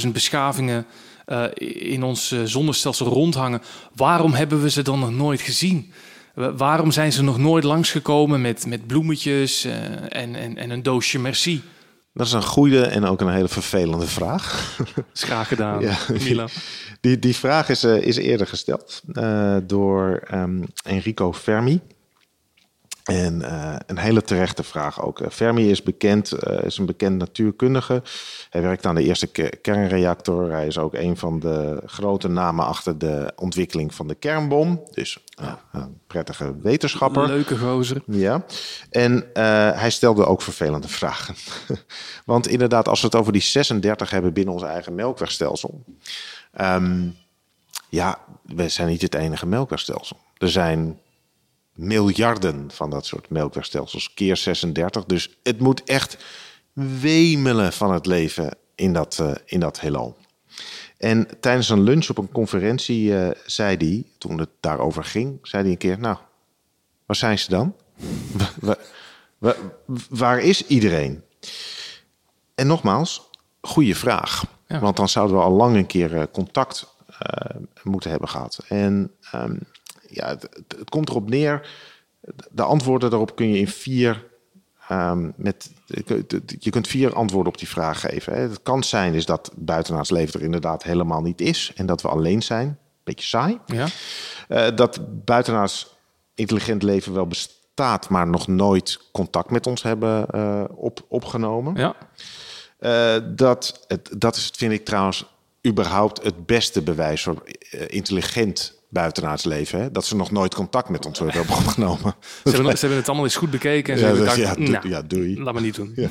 50.000 0.05 0.09
beschavingen 0.13 0.87
uh, 1.27 1.45
in 1.91 2.03
ons 2.03 2.33
uh, 2.33 2.41
zonnestelsel 2.45 3.07
rondhangen, 3.07 3.63
waarom 3.95 4.33
hebben 4.33 4.63
we 4.63 4.71
ze 4.71 4.83
dan 4.83 4.99
nog 4.99 5.11
nooit 5.11 5.41
gezien? 5.41 5.93
Waarom 6.35 6.91
zijn 6.91 7.13
ze 7.13 7.23
nog 7.23 7.39
nooit 7.39 7.65
langsgekomen 7.65 8.41
met, 8.41 8.67
met 8.67 8.87
bloemetjes 8.87 9.65
en, 9.65 10.35
en, 10.35 10.57
en 10.57 10.71
een 10.71 10.83
doosje 10.83 11.19
merci? 11.19 11.63
Dat 12.15 12.27
is 12.27 12.33
een 12.33 12.43
goede 12.43 12.85
en 12.85 13.05
ook 13.05 13.21
een 13.21 13.33
hele 13.33 13.49
vervelende 13.49 14.07
vraag. 14.07 14.77
Is 15.15 15.23
graag 15.23 15.49
gedaan, 15.49 15.81
ja. 15.81 15.97
Mila. 16.09 16.47
Die, 17.01 17.19
die 17.19 17.37
vraag 17.37 17.69
is, 17.69 17.85
uh, 17.85 18.03
is 18.03 18.17
eerder 18.17 18.47
gesteld 18.47 19.03
uh, 19.13 19.57
door 19.67 20.23
um, 20.33 20.65
Enrico 20.85 21.33
Fermi. 21.33 21.81
En 23.03 23.41
uh, 23.41 23.75
een 23.87 23.99
hele 23.99 24.23
terechte 24.23 24.63
vraag 24.63 25.03
ook. 25.03 25.21
Fermi 25.31 25.71
is 25.71 25.83
bekend, 25.83 26.33
is 26.65 26.79
een 26.79 26.87
bekend 26.87 27.19
natuurkundige. 27.19 28.03
Hij 28.51 28.63
werkt 28.63 28.87
aan 28.87 28.95
de 28.95 29.03
eerste 29.03 29.27
kernreactor. 29.61 30.51
Hij 30.51 30.67
is 30.67 30.79
ook 30.79 30.95
een 30.95 31.17
van 31.17 31.41
de 31.41 31.83
grote 31.87 32.29
namen 32.29 32.67
achter 32.67 32.99
de 32.99 33.33
ontwikkeling 33.37 33.95
van 33.95 34.09
de 34.09 34.15
kernbom. 34.15 34.83
Dus 34.91 35.19
een 35.73 36.01
prettige 36.07 36.55
wetenschapper. 36.61 37.27
Leuke 37.27 37.59
gozer. 37.59 38.03
Ja. 38.07 38.45
En 38.91 39.25
hij 39.75 39.91
stelde 39.91 40.27
ook 40.27 40.43
vervelende 40.43 40.89
vragen. 40.89 41.35
Want 42.25 42.49
inderdaad, 42.49 42.89
als 42.89 43.01
we 43.01 43.07
het 43.07 43.17
over 43.17 43.33
die 43.33 43.43
36 43.43 44.11
hebben 44.11 44.33
binnen 44.33 44.55
ons 44.55 44.63
eigen 44.63 44.95
melkwegstelsel. 44.95 45.85
Um, 46.61 47.17
ja, 47.89 48.19
we 48.43 48.69
zijn 48.69 48.89
niet 48.89 49.03
het 49.03 49.15
enige 49.15 49.47
melkwegstelsel. 49.47 50.17
Er 50.39 50.51
zijn 50.51 51.01
miljarden 51.83 52.71
van 52.71 52.91
dat 52.91 53.07
soort 53.07 53.31
melkwegstelsels, 53.31 54.15
keer 54.15 54.37
36. 54.37 55.05
Dus 55.05 55.39
het 55.43 55.59
moet 55.59 55.85
echt 55.85 56.17
wemelen 57.01 57.73
van 57.73 57.93
het 57.93 58.07
leven 58.07 58.57
in 58.75 58.93
dat, 58.93 59.19
uh, 59.21 59.33
in 59.45 59.61
dat 59.61 59.81
heelal. 59.81 60.17
En 60.99 61.29
tijdens 61.41 61.69
een 61.69 61.83
lunch 61.83 62.09
op 62.09 62.19
een 62.19 62.33
conferentie 62.33 63.11
uh, 63.11 63.31
zei 63.47 63.77
hij, 63.77 64.05
toen 64.19 64.39
het 64.39 64.51
daarover 64.61 65.05
ging, 65.05 65.39
zei 65.43 65.63
hij 65.63 65.73
een 65.73 65.79
keer: 65.79 65.99
Nou, 65.99 66.17
waar 67.07 67.17
zijn 67.17 67.39
ze 67.39 67.51
dan? 67.51 67.77
waar, 68.61 68.79
waar, 69.39 69.57
waar 70.09 70.39
is 70.39 70.67
iedereen? 70.67 71.23
En 72.55 72.67
nogmaals, 72.67 73.31
goede 73.61 73.95
vraag. 73.95 74.45
Ja. 74.67 74.79
Want 74.79 74.97
dan 74.97 75.09
zouden 75.09 75.37
we 75.37 75.43
al 75.43 75.53
lang 75.53 75.77
een 75.77 75.87
keer 75.87 76.13
uh, 76.13 76.23
contact 76.33 76.95
uh, 77.11 77.57
moeten 77.83 78.11
hebben 78.11 78.29
gehad. 78.29 78.65
En 78.69 79.11
um, 79.35 79.59
ja, 80.13 80.29
het, 80.29 80.43
het, 80.43 80.79
het, 80.79 80.91
komt 80.91 81.09
erop 81.09 81.29
neer. 81.29 81.69
De 82.51 82.63
antwoorden 82.63 83.11
daarop 83.11 83.37
kun 83.37 83.49
je 83.49 83.59
in 83.59 83.69
vier. 83.69 84.31
Um, 84.91 85.33
met, 85.37 85.71
je 86.59 86.71
kunt 86.71 86.89
vier 86.89 87.15
antwoorden 87.15 87.53
op 87.53 87.59
die 87.59 87.69
vraag 87.69 88.01
geven. 88.01 88.33
Hè. 88.33 88.41
Het 88.41 88.63
kan 88.63 88.85
zijn 88.85 89.15
is 89.15 89.27
dat 89.27 89.53
buitenaards 89.57 90.11
leven 90.11 90.41
er 90.41 90.45
inderdaad 90.45 90.83
helemaal 90.83 91.23
niet 91.23 91.41
is. 91.41 91.73
En 91.75 91.87
dat 91.87 92.03
we 92.03 92.09
alleen 92.09 92.43
zijn. 92.43 92.79
Beetje 93.05 93.27
saai. 93.27 93.59
Ja. 93.67 93.87
Uh, 94.49 94.77
dat 94.77 95.25
buitenaards 95.25 95.97
intelligent 96.35 96.83
leven 96.83 97.13
wel 97.13 97.27
bestaat, 97.27 98.09
maar 98.09 98.27
nog 98.27 98.47
nooit 98.47 99.01
contact 99.13 99.51
met 99.51 99.67
ons 99.67 99.83
hebben 99.83 100.27
op, 100.77 101.05
opgenomen. 101.09 101.75
Ja. 101.75 101.95
Uh, 102.81 103.25
dat, 103.37 103.85
het, 103.87 104.11
dat 104.19 104.37
is, 104.37 104.51
vind 104.57 104.73
ik 104.73 104.85
trouwens 104.85 105.25
überhaupt 105.67 106.23
het 106.23 106.47
beste 106.47 106.83
bewijs 106.83 107.23
voor 107.23 107.43
intelligent 107.87 108.82
buitenaards 108.93 109.45
leven. 109.45 109.81
Hè? 109.81 109.91
Dat 109.91 110.05
ze 110.05 110.17
nog 110.17 110.31
nooit 110.31 110.55
contact 110.55 110.89
met 110.89 111.07
ons 111.07 111.19
hebben 111.19 111.41
opgenomen. 111.59 112.15
Ze 112.45 112.51
hebben, 112.51 112.73
ze 112.73 112.79
hebben 112.81 112.97
het 112.99 113.07
allemaal 113.07 113.25
eens 113.27 113.37
goed 113.37 113.51
bekeken 113.51 113.93
en 113.93 113.99
ze 113.99 114.05
Ja, 114.07 114.11
hebben 114.15 114.31
gedacht, 114.31 114.59
ja, 114.59 114.65
nou, 114.71 114.89
ja, 114.89 115.03
doei. 115.03 115.43
laat 115.43 115.53
maar 115.55 115.63
niet 115.63 115.75
doen. 115.75 115.93
Ja. 115.97 116.09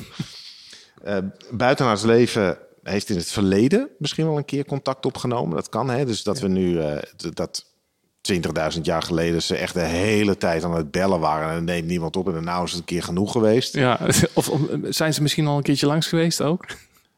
Eh, 1.02 1.16
buitenaards 1.50 2.02
leven 2.02 2.58
heeft 2.82 3.08
in 3.10 3.16
het 3.16 3.30
verleden 3.30 3.88
misschien 3.98 4.26
wel 4.26 4.36
een 4.36 4.44
keer 4.44 4.64
contact 4.64 5.06
opgenomen. 5.06 5.54
Dat 5.56 5.68
kan, 5.68 5.90
hè? 5.90 6.04
Dus 6.04 6.22
dat 6.22 6.40
we 6.40 6.48
nu 6.48 6.80
d- 7.16 7.36
dat 7.36 7.64
20.000 8.74 8.80
jaar 8.82 9.02
geleden 9.02 9.42
ze 9.42 9.56
echt 9.56 9.74
de 9.74 9.80
hele 9.80 10.36
tijd 10.36 10.64
aan 10.64 10.74
het 10.74 10.90
bellen 10.90 11.20
waren 11.20 11.56
en 11.56 11.64
neemt 11.64 11.86
niemand 11.86 12.16
op 12.16 12.34
en 12.34 12.44
nou 12.44 12.64
is 12.64 12.70
het 12.70 12.78
een 12.80 12.86
keer 12.86 13.02
genoeg 13.02 13.32
geweest. 13.32 13.74
Ja, 13.74 14.00
of, 14.34 14.48
of 14.48 14.60
zijn 14.88 15.14
ze 15.14 15.22
misschien 15.22 15.46
al 15.46 15.56
een 15.56 15.62
keertje 15.62 15.86
langs 15.86 16.06
geweest 16.06 16.40
ook? 16.42 16.64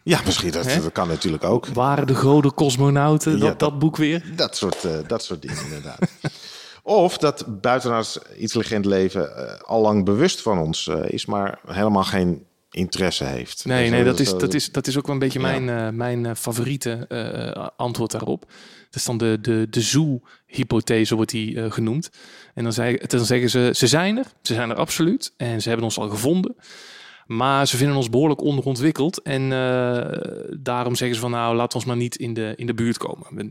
Ja, 0.05 0.21
misschien 0.25 0.51
dat, 0.51 0.93
kan 0.93 1.09
natuurlijk 1.09 1.45
ook. 1.45 1.67
Waren 1.67 2.07
de 2.07 2.15
goden 2.15 2.55
cosmonauten, 2.55 3.33
dat, 3.33 3.41
Ja, 3.41 3.47
dat, 3.49 3.59
dat- 3.59 3.79
boek 3.79 3.97
weer? 3.97 4.25
Dat 4.37 4.57
soort, 4.57 4.85
eh, 4.85 4.99
dat 5.07 5.25
soort 5.25 5.43
dingen 5.43 5.65
inderdaad. 5.65 5.99
Of 6.83 7.19
dat 7.19 7.61
buitenaards 7.61 8.19
intelligent 8.35 8.85
leven 8.85 9.37
eh, 9.37 9.61
al 9.61 9.81
lang 9.81 10.05
bewust 10.05 10.41
van 10.43 10.59
ons 10.59 10.89
eh, 10.89 11.01
is, 11.07 11.27
maar 11.27 11.59
helemaal 11.67 12.05
geen 12.05 12.45
interesse 12.71 13.25
heeft. 13.25 13.65
Nee, 13.65 13.91
nee 13.91 14.05
dat, 14.05 14.21
is, 14.21 14.31
dat, 14.37 14.55
is, 14.55 14.73
dat 14.73 14.87
is 14.87 14.97
ook 14.99 15.07
wel 15.07 15.15
een 15.15 15.21
beetje 15.21 15.41
Ja. 15.41 15.59
mijn, 15.61 15.97
mijn 15.97 16.37
favoriete 16.37 17.07
antwoord 17.77 18.11
daarop. 18.11 18.41
Dat 18.41 18.95
is 18.95 19.05
dan 19.05 19.19
de, 19.19 19.39
de, 19.41 19.67
de 19.71 19.81
zoo-hypothese, 19.81 21.15
wordt 21.15 21.31
die 21.31 21.71
genoemd. 21.71 22.11
En 22.55 22.63
dan, 22.63 22.73
zei, 22.73 22.97
dan 23.07 23.25
zeggen 23.25 23.51
ze, 23.51 23.71
ze 23.77 23.87
zijn 23.87 24.17
er, 24.19 24.25
ze 24.43 24.55
zijn 24.55 24.71
er 24.71 24.77
absoluut. 24.77 25.33
En 25.37 25.63
ze 25.63 25.69
hebben 25.69 25.87
ons 25.87 25.99
al 25.99 26.09
gevonden. 26.09 26.57
Maar 27.27 27.67
ze 27.67 27.77
vinden 27.77 27.97
ons 27.97 28.11
behoorlijk 28.11 28.43
onderontwikkeld. 28.43 29.23
En 29.23 29.43
eh, 29.43 30.19
daarom 30.59 30.95
zeggen 30.95 31.17
ze 31.17 31.23
van 31.23 31.31
nou, 31.31 31.57
laat 31.57 31.75
ons 31.75 31.85
maar 31.85 31.97
niet 31.97 32.17
in 32.17 32.35
de, 32.35 32.53
in 32.57 32.67
de 32.67 32.75
buurt 32.75 32.99
komen. 32.99 33.51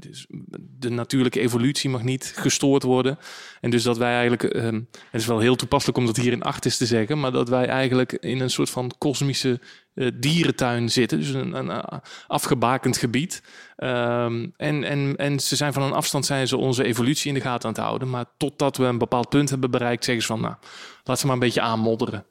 De 0.80 0.90
natuurlijke 0.90 1.40
evolutie 1.40 1.90
mag 1.90 2.04
niet 2.04 2.34
gestoord 2.36 2.84
worden. 2.84 3.18
En 3.62 3.70
dus 3.70 3.84
dat 3.84 3.98
wij 3.98 4.12
eigenlijk, 4.12 4.44
ehm, 4.44 4.82
het 5.12 5.22
is 5.22 5.28
wel 5.28 5.40
heel 5.40 5.56
toepasselijk 5.56 5.98
om 5.98 6.06
dat 6.06 6.18
hier 6.18 6.32
in 6.32 6.44
acht 6.44 6.66
is 6.66 6.78
te 6.78 6.86
zeggen, 6.86 7.20
maar 7.20 7.32
dat 7.32 7.50
wij 7.50 7.66
eigenlijk 7.66 8.12
in 8.12 8.40
een 8.40 8.50
soort 8.50 8.70
van 8.70 8.92
kosmische 8.98 9.60
eh, 9.94 10.08
dierentuin 10.14 10.90
zitten. 10.90 11.20
Dus 11.20 11.30
een, 11.30 11.54
een 11.54 11.70
eh, 11.70 12.00
afgebakend 12.28 12.98
gebied. 12.98 13.44
Ehm, 13.76 14.48
en, 14.58 14.84
en, 14.84 15.16
en 15.16 15.40
ze 15.40 15.56
zijn 15.56 15.74
van 15.74 15.84
een 15.84 15.94
afstand 15.94 16.26
zijn 16.26 16.48
ze 16.48 16.58
onze 16.58 16.84
evolutie 16.84 17.28
in 17.28 17.34
de 17.34 17.42
gaten 17.42 17.68
aan 17.68 17.76
het 17.76 17.84
houden. 17.84 18.10
Maar 18.10 18.26
totdat 18.38 18.78
we 18.78 18.84
een 18.86 18.98
bepaald 18.98 19.30
punt 19.30 19.50
hebben 19.50 19.72
bereikt, 19.72 20.04
zeggen 20.04 20.24
ze 20.24 20.30
van 20.30 20.42
nou, 20.42 20.56
laat 21.04 21.20
ze 21.20 21.26
maar 21.26 21.36
een 21.36 21.42
beetje 21.42 21.62
aanmodderen. 21.62 22.26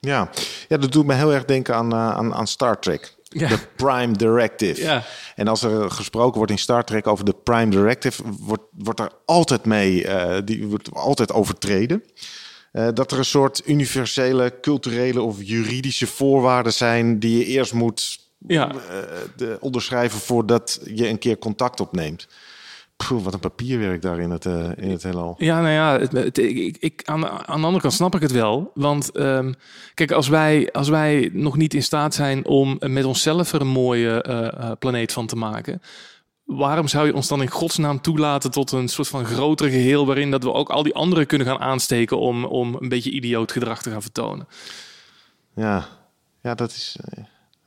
Ja. 0.00 0.30
ja, 0.68 0.76
dat 0.76 0.92
doet 0.92 1.06
me 1.06 1.14
heel 1.14 1.32
erg 1.32 1.44
denken 1.44 1.74
aan, 1.74 1.92
eh, 1.92 2.10
aan, 2.10 2.34
aan 2.34 2.46
Star 2.46 2.78
Trek. 2.80 3.16
Ja. 3.22 3.48
De 3.48 3.58
Prime 3.76 4.12
Directive. 4.16 4.80
Ja. 4.82 5.04
En 5.34 5.48
als 5.48 5.62
er 5.62 5.90
gesproken 5.90 6.36
wordt 6.36 6.52
in 6.52 6.58
Star 6.58 6.84
Trek 6.84 7.06
over 7.06 7.24
de 7.24 7.34
Prime 7.42 7.70
Directive, 7.70 8.22
wordt, 8.40 8.62
wordt 8.70 9.00
er 9.00 9.10
altijd 9.24 9.64
mee, 9.64 10.06
eh, 10.06 10.38
die 10.44 10.66
wordt 10.66 10.92
altijd 10.92 11.32
overtreden. 11.32 12.04
Eh, 12.72 12.88
dat 12.94 13.12
er 13.12 13.18
een 13.18 13.24
soort 13.24 13.62
universele, 13.66 14.54
culturele 14.60 15.22
of 15.22 15.36
juridische 15.40 16.06
voorwaarden 16.06 16.72
zijn 16.72 17.18
die 17.18 17.38
je 17.38 17.44
eerst 17.44 17.72
moet 17.72 18.26
Ja. 18.46 18.72
de, 19.36 19.56
onderschrijven 19.60 20.20
voordat 20.20 20.80
je 20.84 21.08
een 21.08 21.18
keer 21.18 21.38
contact 21.38 21.80
opneemt. 21.80 22.28
Wat 23.06 23.34
een 23.34 23.40
papierwerk 23.40 24.02
daar 24.02 24.18
in 24.20 24.30
het, 24.30 24.46
eh, 24.46 24.70
in 24.76 24.90
het 24.90 25.02
heelal. 25.02 25.34
Ja, 25.38 25.60
nou 25.60 25.72
ja, 25.72 25.98
het, 25.98 26.12
het- 26.12 26.38
ik, 26.38 26.76
ik, 26.80 27.02
aan, 27.04 27.28
aan 27.28 27.60
de 27.60 27.66
andere 27.66 27.80
kant 27.80 27.92
snap 27.92 28.14
ik 28.14 28.20
het 28.20 28.32
wel. 28.32 28.70
Want 28.74 29.10
ehm, 29.10 29.52
kijk, 29.94 30.10
als 30.12 30.28
wij, 30.28 30.72
als 30.72 30.88
wij 30.88 31.30
nog 31.32 31.56
niet 31.56 31.74
in 31.74 31.82
staat 31.82 32.14
zijn 32.14 32.46
om 32.46 32.76
met 32.80 33.04
onszelf 33.04 33.52
er 33.52 33.60
een 33.60 33.66
mooie 33.66 34.22
eh, 34.22 34.46
eh, 34.46 34.70
planeet 34.78 35.12
van 35.12 35.26
te 35.26 35.36
maken. 35.36 35.82
Waarom 36.44 36.88
zou 36.88 37.06
je 37.06 37.14
ons 37.14 37.28
dan 37.28 37.42
in 37.42 37.50
godsnaam 37.50 38.00
toelaten 38.00 38.50
tot 38.50 38.72
een 38.72 38.88
soort 38.88 39.08
van 39.08 39.24
groter 39.24 39.68
geheel... 39.70 40.06
waarin 40.06 40.30
dat 40.30 40.42
we 40.42 40.52
ook 40.52 40.68
al 40.70 40.82
die 40.82 40.94
anderen 40.94 41.26
kunnen 41.26 41.46
gaan 41.46 41.60
aansteken... 41.60 42.18
om, 42.18 42.44
om 42.44 42.76
een 42.80 42.88
beetje 42.88 43.10
idioot 43.10 43.52
gedrag 43.52 43.82
te 43.82 43.90
gaan 43.90 44.02
vertonen? 44.02 44.48
Ja, 45.54 45.88
ja 46.42 46.54
dat 46.54 46.70
is 46.70 46.96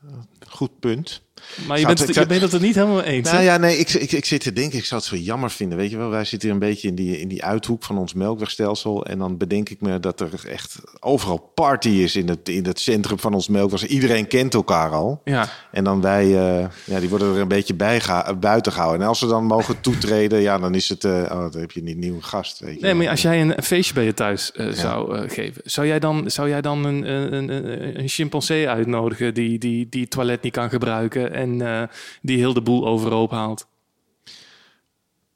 een 0.09 0.21
goed 0.49 0.79
punt. 0.79 1.21
Maar 1.67 1.79
je 1.79 1.85
bent, 1.85 1.99
het- 1.99 2.15
je 2.15 2.25
bent 2.25 2.41
het 2.41 2.53
er 2.53 2.61
niet 2.61 2.75
helemaal 2.75 3.01
eens, 3.03 3.27
hè? 3.29 3.33
Nou 3.33 3.45
ja, 3.45 3.57
nee, 3.57 3.77
ik, 3.77 3.89
ik, 3.89 4.11
ik 4.11 4.25
zit 4.25 4.41
te 4.41 4.53
denken, 4.53 4.77
ik 4.77 4.85
zou 4.85 5.01
het 5.01 5.09
zo 5.09 5.15
jammer 5.15 5.49
vinden. 5.51 5.77
Weet 5.77 5.89
je 5.91 5.97
wel, 5.97 6.09
wij 6.09 6.25
zitten 6.25 6.49
hier 6.49 6.61
een 6.61 6.67
beetje 6.69 6.87
in 6.87 6.95
die, 6.95 7.19
in 7.19 7.27
die 7.27 7.43
uithoek 7.43 7.83
van 7.83 7.97
ons 7.97 8.13
melkwegstelsel. 8.13 9.05
En 9.05 9.17
dan 9.17 9.37
bedenk 9.37 9.69
ik 9.69 9.81
me 9.81 9.99
dat 9.99 10.19
er 10.19 10.29
echt 10.47 10.75
overal 10.99 11.51
party 11.55 11.89
is 11.89 12.15
in 12.15 12.29
het, 12.29 12.49
in 12.49 12.65
het 12.65 12.79
centrum 12.79 13.19
van 13.19 13.33
ons 13.33 13.47
melkweg. 13.47 13.85
Iedereen 13.87 14.27
kent 14.27 14.53
elkaar 14.53 14.89
al. 14.91 15.21
Ja. 15.23 15.49
En 15.71 15.83
dan 15.83 16.01
wij, 16.01 16.23
eh, 16.25 16.65
ja, 16.83 16.99
die 16.99 17.09
worden 17.09 17.35
er 17.35 17.41
een 17.41 17.47
beetje 17.47 17.73
bij 17.75 17.99
geha- 17.99 18.33
buiten 18.35 18.71
gehouden. 18.71 19.01
En 19.01 19.07
als 19.07 19.19
ze 19.19 19.27
dan 19.27 19.45
mogen 19.45 19.81
toetreden, 19.81 20.39
ja, 20.41 20.57
dan 20.57 20.75
is 20.75 20.89
het, 20.89 21.03
eh, 21.03 21.11
oh, 21.11 21.29
dan 21.51 21.59
heb 21.61 21.71
je 21.71 21.81
een 21.85 21.99
nieuwe 21.99 22.21
gast. 22.21 22.59
Weet 22.59 22.73
je 22.75 22.81
Nee, 22.81 22.93
maar 22.93 23.09
als 23.09 23.21
jij 23.21 23.41
een, 23.41 23.57
een 23.57 23.63
feestje 23.63 23.93
bij 23.93 24.03
je 24.03 24.13
thuis 24.13 24.51
eh, 24.51 24.67
zou 24.69 25.17
eh, 25.17 25.29
geven, 25.29 25.61
zou 25.65 25.87
jij 25.87 25.99
dan, 25.99 26.31
zou 26.31 26.49
jij 26.49 26.61
dan 26.61 26.85
een, 26.85 27.11
een, 27.11 27.33
een, 27.49 27.99
een 27.99 28.07
chimpansee 28.07 28.69
uitnodigen 28.69 29.33
die, 29.33 29.57
die, 29.59 29.87
die 29.89 30.01
het 30.01 30.09
toilet 30.09 30.41
niet 30.41 30.53
kan 30.53 30.69
gebruiken 30.69 31.30
en 31.31 31.61
eh, 31.61 31.83
die 32.21 32.37
heel 32.37 32.53
de 32.53 32.61
boel 32.61 32.87
overhoop 32.87 33.31
haalt? 33.31 33.67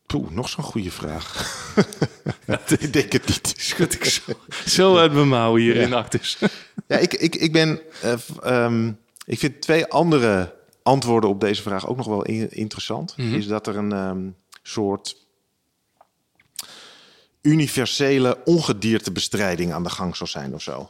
Poeh, 0.05 0.29
nog 0.29 0.49
zo'n 0.49 0.63
goede 0.63 0.91
vraag. 0.91 1.45
ik 2.79 2.93
denk 2.93 3.11
het 3.11 3.27
niet. 3.27 3.53
Schud 3.67 3.93
ik 3.93 4.05
zo, 4.05 4.21
zo 4.65 4.97
uit 4.97 5.13
mijn 5.13 5.27
mouw 5.27 5.55
hier 5.55 5.75
Ja. 5.75 5.81
in 5.81 5.93
Actus. 5.93 6.37
Ja, 6.87 6.97
ik, 6.97 7.13
ik, 7.13 7.35
ik 7.35 7.51
ben. 7.51 7.81
eh, 8.01 8.13
ehm, 8.43 8.91
ik 9.25 9.39
vind 9.39 9.61
twee 9.61 9.85
andere 9.85 10.55
antwoorden 10.83 11.29
op 11.29 11.39
deze 11.39 11.61
vraag 11.61 11.87
ook 11.87 11.97
nog 11.97 12.05
wel 12.07 12.23
in- 12.23 12.51
interessant. 12.51 13.17
Mhm. 13.17 13.33
Is 13.33 13.47
dat 13.47 13.67
er 13.67 13.75
een 13.77 13.91
ehm, 13.91 14.29
soort 14.63 15.15
universele 17.41 18.37
ongediertebestrijding 18.45 19.73
aan 19.73 19.83
de 19.83 19.89
gang 19.89 20.15
zou 20.15 20.29
zijn 20.29 20.53
of 20.53 20.61
zo. 20.61 20.89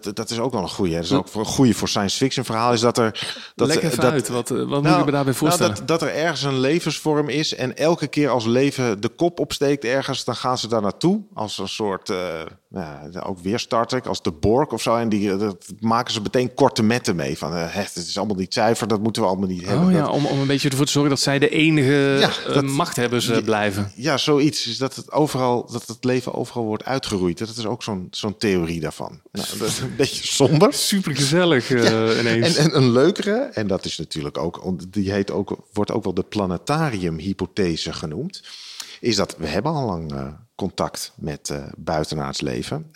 Dat, 0.00 0.16
dat 0.16 0.30
is 0.30 0.38
ook 0.38 0.52
wel 0.52 0.62
een 0.62 0.68
goede. 0.68 0.94
Dat 0.94 1.04
is 1.04 1.12
ook 1.12 1.34
een 1.34 1.44
goede 1.44 1.74
voor 1.74 1.88
science 1.88 2.16
fiction 2.16 2.44
verhaal. 2.44 2.72
Is 2.72 2.80
dat 2.80 2.98
er. 2.98 3.40
Dat, 3.54 3.68
even 3.68 4.00
dat, 4.00 4.12
uit, 4.12 4.28
wat, 4.28 4.50
eh, 4.50 4.56
wat 4.56 4.68
moet 4.68 4.82
nou, 4.82 4.98
ik 4.98 5.04
me 5.04 5.10
daarbij 5.10 5.34
voorstellen? 5.34 5.72
Nou, 5.72 5.86
dat, 5.86 6.00
dat 6.00 6.08
er 6.08 6.14
ergens 6.16 6.42
een 6.42 6.60
levensvorm 6.60 7.28
is 7.28 7.54
en 7.54 7.76
elke 7.76 8.06
keer 8.06 8.28
als 8.28 8.44
leven 8.44 9.00
de 9.00 9.08
kop 9.08 9.40
opsteekt 9.40 9.84
ergens, 9.84 10.24
dan 10.24 10.36
gaan 10.36 10.58
ze 10.58 10.68
daar 10.68 10.82
naartoe 10.82 11.22
als 11.34 11.58
een 11.58 11.68
soort, 11.68 12.10
eh, 12.10 12.40
ja, 12.72 13.10
ook 13.26 13.38
weer 13.38 13.58
Star 13.58 13.86
Trek, 13.86 14.06
als 14.06 14.22
de 14.22 14.30
Borg 14.32 14.68
of 14.72 14.82
zo. 14.82 14.96
En 14.96 15.08
die 15.08 15.32
eh, 15.32 15.38
dat 15.38 15.72
maken 15.80 16.12
ze 16.12 16.20
meteen 16.20 16.54
korte 16.54 16.82
metten 16.82 17.16
mee 17.16 17.38
van, 17.38 17.54
eh, 17.54 17.64
het 17.74 17.96
is 17.96 18.18
allemaal 18.18 18.36
niet 18.36 18.52
cijfer, 18.52 18.88
dat 18.88 19.00
moeten 19.02 19.22
we 19.22 19.28
allemaal 19.28 19.48
niet 19.48 19.66
hebben. 19.66 19.86
Oh 19.86 19.92
ja, 19.92 19.98
Dat- 20.02 20.10
om, 20.10 20.26
om 20.26 20.40
een 20.40 20.46
beetje 20.46 20.68
ervoor 20.68 20.86
te 20.86 20.92
zorgen 20.92 21.10
dat 21.10 21.20
zij 21.20 21.38
de 21.38 21.48
enige 21.48 22.16
Ja, 22.20 22.30
eh, 22.46 22.54
dat- 22.54 22.64
machthebbers 22.64 23.28
eh, 23.28 23.36
Ja. 23.36 23.42
blijven. 23.42 23.92
ja, 23.96 24.16
zoiets. 24.16 24.66
Is 24.66 24.78
dat 24.78 24.96
het 24.96 25.12
overal, 25.12 25.70
dat 25.72 25.86
het 25.86 26.04
leven 26.04 26.34
overal 26.34 26.64
wordt 26.64 26.84
uitgeroeid. 26.84 27.38
Dat 27.38 27.48
is 27.56 27.66
ook 27.66 27.82
zo'n 27.82 28.06
zo'n 28.10 28.36
theorie 28.36 28.80
daarvan. 28.80 29.20
Nou, 29.32 29.46
dat 29.58 29.68
is 29.68 29.78
een 29.78 29.96
beetje 30.02 30.26
somber. 30.26 30.72
Super 30.72 31.16
gezellig 31.16 31.70
eh, 31.70 32.18
ineens. 32.20 32.56
En, 32.56 32.64
en 32.64 32.76
een 32.76 32.90
leukere, 32.92 33.50
en 33.52 33.66
dat 33.66 33.84
is 33.84 33.98
natuurlijk 33.98 34.38
ook, 34.38 34.62
die 34.92 35.12
heet 35.12 35.30
ook, 35.30 35.56
wordt 35.72 35.90
ook 35.90 36.04
wel 36.04 36.14
de 36.14 36.22
planetarium-hypothese 36.22 37.92
genoemd, 37.92 38.42
is 39.00 39.16
dat 39.16 39.34
we 39.38 39.46
hebben 39.46 39.72
al 39.72 39.86
lang 39.86 40.12
eh, 40.12 40.26
contact 40.62 41.12
met 41.16 41.50
eh 41.50 41.64
buitenaards 41.76 42.40
leven. 42.40 42.90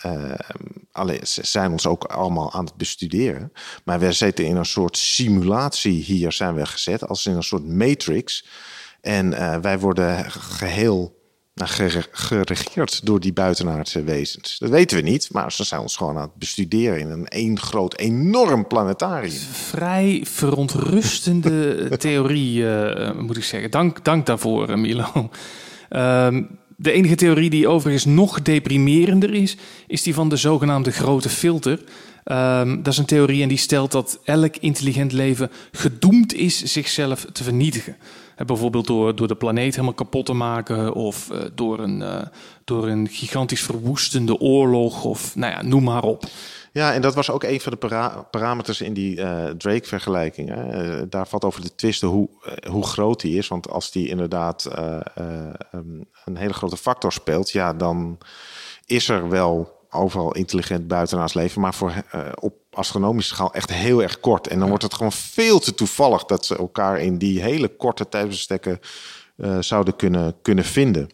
Alleen, 0.91 1.27
ze 1.27 1.45
zijn 1.45 1.71
ons 1.71 1.87
ook 1.87 2.03
allemaal 2.03 2.53
aan 2.53 2.65
het 2.65 2.75
bestuderen. 2.75 3.51
Maar 3.83 3.99
we 3.99 4.11
zitten 4.11 4.45
in 4.45 4.55
een 4.55 4.65
soort 4.65 4.97
simulatie 4.97 6.03
hier 6.03 6.31
zijn 6.31 6.55
we 6.55 6.65
gezet, 6.65 7.07
als 7.07 7.25
in 7.25 7.35
een 7.35 7.43
soort 7.43 7.67
matrix. 7.67 8.45
En 9.01 9.33
eh, 9.33 9.57
wij 9.61 9.79
worden 9.79 10.31
geheel 10.31 11.15
nou, 11.53 11.69
gere- 11.69 12.07
geregeerd 12.11 13.05
door 13.05 13.19
die 13.19 13.33
buitenaardse 13.33 14.03
wezens. 14.03 14.57
Dat 14.57 14.69
weten 14.69 14.97
we 14.97 15.03
niet, 15.03 15.29
maar 15.31 15.51
ze 15.51 15.63
zijn 15.63 15.81
ons 15.81 15.95
gewoon 15.95 16.15
aan 16.15 16.21
het 16.21 16.35
bestuderen 16.35 16.99
in 16.99 17.09
een 17.09 17.27
één 17.27 17.59
groot, 17.59 17.97
enorm 17.97 18.67
planetarium. 18.67 19.31
vrij 19.51 20.21
verontrustende 20.25 21.87
theorie, 21.97 22.65
moet 23.13 23.37
ik 23.37 23.43
zeggen. 23.43 23.71
Dank, 23.71 24.05
dank 24.05 24.25
daarvoor, 24.25 24.79
Milo. 24.79 25.29
Ehm, 25.89 26.43
de 26.79 26.91
enige 26.91 27.15
theorie 27.15 27.49
die 27.49 27.67
overigens 27.67 28.05
nog 28.05 28.41
deprimerender 28.41 29.33
is, 29.33 29.57
is 29.87 30.03
die 30.03 30.13
van 30.13 30.29
de 30.29 30.35
zogenaamde 30.35 30.91
grote 30.91 31.29
filter. 31.29 31.83
Ehm, 32.23 32.75
dat 32.81 32.93
is 32.93 32.99
een 32.99 33.05
theorie 33.05 33.41
en 33.41 33.47
die 33.47 33.57
stelt 33.57 33.91
dat 33.91 34.19
elk 34.23 34.55
intelligent 34.57 35.11
leven 35.11 35.51
gedoemd 35.71 36.33
is 36.33 36.63
zichzelf 36.63 37.25
te 37.31 37.43
vernietigen. 37.43 37.97
Bijvoorbeeld 38.45 38.87
door, 38.87 39.15
door 39.15 39.27
de 39.27 39.35
planeet 39.35 39.71
helemaal 39.71 39.93
kapot 39.93 40.25
te 40.25 40.33
maken 40.33 40.93
of 40.93 41.29
eh, 41.29 41.39
door, 41.55 41.79
een, 41.79 42.01
eh, 42.01 42.21
door 42.63 42.87
een 42.87 43.07
gigantisch 43.11 43.61
verwoestende 43.61 44.39
oorlog 44.39 45.03
of 45.03 45.35
nou 45.35 45.51
ja, 45.53 45.61
noem 45.61 45.83
maar 45.83 46.03
op. 46.03 46.25
Ja, 46.77 46.93
en 46.93 47.01
dat 47.01 47.15
was 47.15 47.31
ook 47.31 47.43
een 47.43 47.61
van 47.61 47.71
de 47.71 47.77
para- 47.77 48.27
parameters 48.31 48.81
in 48.81 48.93
die 48.93 49.21
eh, 49.21 49.45
Drake-vergelijking. 49.45 50.51
Eh, 50.51 51.01
daar 51.09 51.27
valt 51.27 51.43
over 51.43 51.61
te 51.61 51.75
twisten 51.75 52.07
hoe, 52.07 52.29
eh, 52.43 52.71
hoe 52.71 52.85
groot 52.85 53.21
die 53.21 53.37
is. 53.37 53.47
Want 53.47 53.69
als 53.69 53.91
die 53.91 54.07
inderdaad 54.07 54.65
eh, 54.65 54.99
eh, 55.15 55.53
um, 55.71 56.05
een 56.25 56.37
hele 56.37 56.53
grote 56.53 56.77
factor 56.77 57.11
speelt, 57.11 57.51
ja, 57.51 57.73
dan 57.73 58.17
is 58.85 59.09
er 59.09 59.29
wel 59.29 59.75
overal 59.89 60.33
intelligent 60.33 60.87
buitenaards 60.87 61.33
leven, 61.33 61.61
maar 61.61 61.73
voor, 61.73 61.93
op 62.39 62.53
astronomische 62.71 63.33
schaal 63.33 63.53
echt 63.53 63.73
heel 63.73 64.01
erg 64.01 64.19
kort. 64.19 64.47
En 64.47 64.59
dan 64.59 64.67
wordt 64.67 64.83
het 64.83 64.93
gewoon 64.93 65.11
veel 65.11 65.59
te 65.59 65.73
toevallig 65.73 66.25
dat 66.25 66.45
ze 66.45 66.57
elkaar 66.57 66.99
in 66.99 67.17
die 67.17 67.41
hele 67.41 67.67
korte 67.67 68.09
tijdsbestekken 68.09 68.79
zouden 69.59 69.95
kunnen, 69.95 70.35
kunnen 70.41 70.63
vinden. 70.63 71.09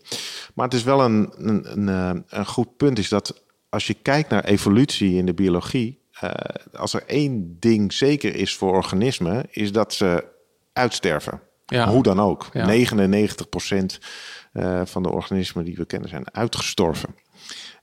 Maar 0.53 0.65
het 0.65 0.74
is 0.75 0.84
wel 0.84 1.01
een, 1.01 1.34
een, 1.38 1.88
een, 1.88 2.24
een 2.29 2.46
goed 2.46 2.77
punt, 2.77 3.00
is 3.00 3.10
dat 3.10 3.43
als 3.74 3.88
je 3.88 3.94
kijkt 3.94 4.30
naar 4.30 4.44
evolutie 4.44 5.15
in 5.15 5.25
de 5.25 5.34
biologie, 5.34 6.01
uh, 6.24 6.32
als 6.74 6.94
er 6.94 7.03
één 7.06 7.58
ding 7.60 7.94
zeker 7.94 8.36
is 8.36 8.56
voor 8.56 8.74
organismen, 8.74 9.46
is 9.50 9.72
dat 9.72 9.94
ze 9.94 10.25
uitsterven. 10.74 11.42
Ja. 11.65 11.89
Hoe 11.89 12.03
dan 12.03 12.20
ook. 12.20 12.50
Ja. 12.53 12.65
99 12.65 13.50
procent 13.50 14.00
uh, 14.53 14.82
van 14.86 15.03
de 15.03 15.10
organismen 15.10 15.65
die 15.65 15.75
we 15.75 15.86
kennen 15.86 16.10
zijn 16.10 16.34
uitgestorven. 16.34 17.15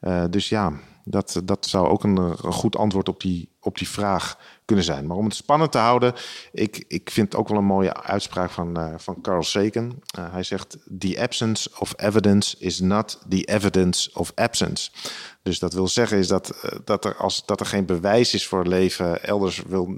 Uh, 0.00 0.24
dus 0.30 0.48
ja, 0.48 0.72
dat, 1.04 1.40
dat 1.44 1.66
zou 1.66 1.88
ook 1.88 2.04
een, 2.04 2.16
een, 2.16 2.36
goed 2.36 2.76
antwoord 2.76 3.08
op 3.08 3.20
die, 3.20 3.49
op 3.60 3.78
die 3.78 3.88
vraag 3.88 4.38
kunnen 4.64 4.84
zijn. 4.84 5.06
Maar 5.06 5.16
om 5.16 5.24
het 5.24 5.34
spannend 5.34 5.72
te 5.72 5.78
houden, 5.78 6.14
ik, 6.52 6.84
ik 6.88 7.10
vind 7.10 7.34
ook 7.34 7.48
wel 7.48 7.58
een 7.58 7.64
mooie 7.64 8.02
uitspraak 8.02 8.50
van, 8.50 8.78
uh, 8.78 8.94
van 8.96 9.20
Carl 9.20 9.42
Sagan. 9.42 10.02
Uh, 10.18 10.32
hij 10.32 10.42
zegt: 10.42 10.78
The 10.98 11.20
absence 11.20 11.70
of 11.78 11.92
evidence 11.96 12.56
is 12.58 12.80
not 12.80 13.18
the 13.28 13.44
evidence 13.44 14.10
of 14.14 14.32
absence. 14.34 14.90
Dus 15.42 15.58
dat 15.58 15.72
wil 15.72 15.88
zeggen 15.88 16.18
is 16.18 16.28
dat, 16.28 16.60
uh, 16.64 16.70
dat, 16.84 17.04
er, 17.04 17.16
als, 17.16 17.46
dat 17.46 17.60
er 17.60 17.66
geen 17.66 17.86
bewijs 17.86 18.34
is 18.34 18.46
voor 18.46 18.66
leven 18.66 19.24
elders, 19.24 19.62
wil, 19.66 19.94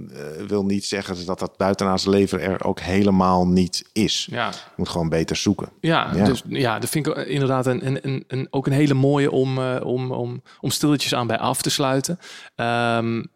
wil 0.47 0.65
niet 0.65 0.85
zeggen 0.85 1.27
dat 1.27 1.39
dat 1.39 1.57
buitenaardse 1.57 2.11
leven 2.11 2.41
er 2.41 2.65
ook 2.65 2.81
helemaal 2.81 3.47
niet 3.47 3.85
is. 3.93 4.29
Ja. 4.31 4.49
Je 4.49 4.57
moet 4.77 4.89
gewoon 4.89 5.09
beter 5.09 5.37
zoeken. 5.37 5.69
Ja, 5.81 6.11
ja. 6.15 6.25
Dus, 6.25 6.43
ja 6.49 6.79
dat 6.79 6.91
vind 6.91 7.07
ik 7.07 7.17
inderdaad 7.17 7.67
een, 7.67 7.87
een, 7.87 7.99
een, 8.03 8.25
een 8.29 8.47
ook 8.51 8.67
een 8.67 8.73
hele 8.73 8.95
mooie 8.95 9.31
om, 9.31 9.59
om, 9.59 10.13
om, 10.13 10.43
om 10.61 10.71
stilletjes 10.71 11.15
aan 11.15 11.27
bij 11.27 11.39
af 11.39 11.63
te 11.63 11.71
sluiten. 11.71 12.19
Um, 12.57 13.31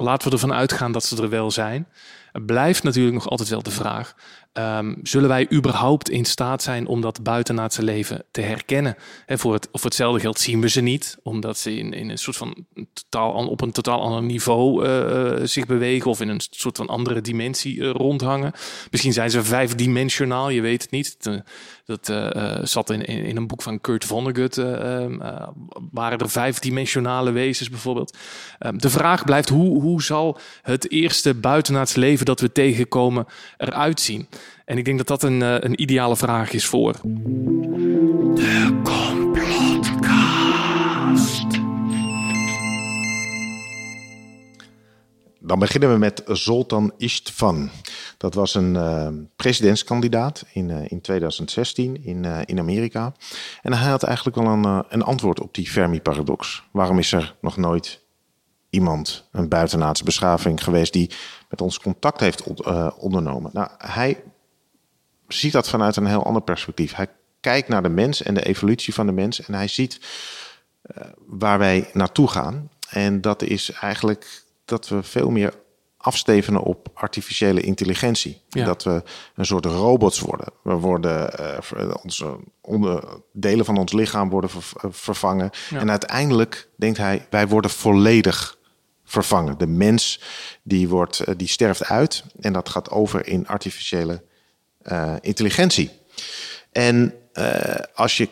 laten 0.00 0.28
we 0.28 0.34
ervan 0.34 0.52
uitgaan 0.52 0.92
dat 0.92 1.04
ze 1.04 1.22
er 1.22 1.28
wel 1.28 1.50
zijn. 1.50 1.86
Blijft 2.32 2.82
natuurlijk 2.82 3.14
nog 3.14 3.28
altijd 3.28 3.48
wel 3.48 3.62
de 3.62 3.70
vraag: 3.70 4.14
um, 4.52 4.98
zullen 5.02 5.28
wij 5.28 5.46
überhaupt 5.52 6.10
in 6.10 6.24
staat 6.24 6.62
zijn 6.62 6.86
om 6.86 7.00
dat 7.00 7.22
buitenaardse 7.22 7.82
leven 7.82 8.24
te 8.30 8.40
herkennen? 8.40 8.96
En 9.26 9.38
voor, 9.38 9.52
het, 9.52 9.68
hetzelfde 9.72 10.20
geld 10.20 10.38
zien 10.38 10.60
we 10.60 10.68
ze 10.68 10.80
niet, 10.80 11.16
omdat 11.22 11.58
ze 11.58 11.76
in, 11.76 11.92
in 11.92 12.10
een 12.10 12.18
soort 12.18 12.36
van 12.36 12.66
totaal, 12.92 13.48
op 13.48 13.60
een 13.60 13.72
totaal 13.72 14.00
ander 14.00 14.22
niveau 14.22 14.86
uh, 14.86 15.46
zich 15.46 15.66
bewegen 15.66 16.10
of 16.10 16.20
in 16.20 16.28
een 16.28 16.40
soort 16.50 16.76
van 16.76 16.86
andere 16.86 17.20
dimensie 17.20 17.76
uh, 17.76 17.90
rondhangen. 17.90 18.52
Misschien 18.90 19.12
zijn 19.12 19.30
ze 19.30 19.44
vijfdimensionaal, 19.44 20.48
je 20.48 20.60
weet 20.60 20.82
het 20.82 20.90
niet. 20.90 21.16
Dat 21.84 22.12
zat 22.68 22.90
in, 22.90 23.04
in, 23.04 23.36
een 23.36 23.46
boek 23.46 23.62
van 23.62 23.80
Kurt 23.80 24.04
Vonnegut. 24.04 24.56
Uh, 24.56 25.06
waren 25.90 26.18
er 26.18 26.30
vijfdimensionale 26.30 27.30
wezens 27.30 27.70
bijvoorbeeld. 27.70 28.16
Ehm, 28.58 28.78
de 28.78 28.90
vraag 28.90 29.24
blijft, 29.24 29.48
hoe, 29.48 29.82
hoe 29.82 30.02
zal 30.02 30.38
het 30.62 30.90
eerste 30.90 31.34
buitenaardse 31.34 31.98
leven 31.98 32.26
dat 32.26 32.40
we 32.40 32.52
tegenkomen 32.52 33.26
eruit 33.56 34.00
zien? 34.00 34.28
En 34.64 34.78
ik 34.78 34.84
denk 34.84 34.98
dat 34.98 35.06
dat 35.06 35.22
een, 35.22 35.40
een 35.40 35.82
ideale 35.82 36.16
vraag 36.16 36.52
is 36.52 36.66
voor... 36.66 36.94
De 38.34 38.80
Dan 45.50 45.58
beginnen 45.58 45.92
we 45.92 45.98
met 45.98 46.22
Zoltan 46.26 46.92
Istvan. 46.96 47.70
Dat 48.16 48.34
was 48.34 48.54
een 48.54 48.74
uh, 48.74 49.08
presidentskandidaat 49.36 50.44
in, 50.52 50.68
uh, 50.68 50.76
in 50.88 51.00
2016 51.00 52.04
in, 52.04 52.24
uh, 52.24 52.38
in 52.44 52.58
Amerika. 52.58 53.12
En 53.62 53.72
hij 53.72 53.90
had 53.90 54.02
eigenlijk 54.02 54.36
wel 54.36 54.46
een, 54.46 54.84
een 54.88 55.02
antwoord 55.02 55.40
op 55.40 55.54
die 55.54 55.66
Fermi-paradox. 55.66 56.62
Waarom 56.72 56.98
is 56.98 57.12
er 57.12 57.36
nog 57.40 57.56
nooit 57.56 58.00
iemand, 58.70 59.28
een 59.32 59.48
buitenaardse 59.48 60.04
beschaving 60.04 60.64
geweest, 60.64 60.92
die 60.92 61.10
met 61.48 61.60
ons 61.60 61.80
contact 61.80 62.20
heeft 62.20 62.42
ondernomen? 62.96 63.50
Nou, 63.54 63.68
hij 63.78 64.22
ziet 65.28 65.52
dat 65.52 65.68
vanuit 65.68 65.96
een 65.96 66.06
heel 66.06 66.24
ander 66.24 66.42
perspectief. 66.42 66.94
Hij 66.94 67.08
kijkt 67.40 67.68
naar 67.68 67.82
de 67.82 67.88
mens 67.88 68.22
en 68.22 68.34
de 68.34 68.44
evolutie 68.44 68.94
van 68.94 69.06
de 69.06 69.12
mens 69.12 69.40
en 69.40 69.54
hij 69.54 69.68
ziet 69.68 70.00
waar 71.26 71.58
wij 71.58 71.90
naartoe 71.92 72.28
gaan. 72.28 72.70
En 72.88 73.20
dat 73.20 73.42
is 73.42 73.70
eigenlijk 73.70 74.44
dat 74.64 74.88
we 74.88 75.02
veel 75.02 75.30
meer 75.30 75.54
afstevenen 75.96 76.62
op 76.62 76.88
artificiële 76.94 77.60
intelligentie. 77.60 78.42
Dat 78.48 78.82
we 78.82 79.02
een 79.34 79.46
soort 79.46 79.64
robots 79.64 80.20
worden. 80.20 80.46
We 80.62 80.72
worden 80.72 81.40
uh, 81.76 81.94
onze 82.02 82.36
onder, 82.60 83.04
delen 83.32 83.64
van 83.64 83.76
ons 83.76 83.92
lichaam 83.92 84.30
worden 84.30 84.50
ver, 84.50 84.64
eh, 84.80 84.90
vervangen. 84.92 85.50
En 85.70 85.90
uiteindelijk 85.90 86.68
denkt 86.76 86.98
hij, 86.98 87.26
wij 87.30 87.48
worden 87.48 87.70
volledig 87.70 88.58
vervangen. 89.10 89.58
De 89.58 89.66
mens 89.66 90.20
die 90.62 90.88
wordt, 90.88 91.28
uh, 91.28 91.34
die 91.36 91.48
sterft 91.48 91.84
uit 91.84 92.24
en 92.40 92.52
dat 92.52 92.68
gaat 92.68 92.90
over 92.90 93.26
in 93.26 93.46
artificiële 93.46 94.22
uh, 94.82 95.14
intelligentie. 95.20 95.90
En 96.72 97.14
als 97.94 98.16
je 98.16 98.28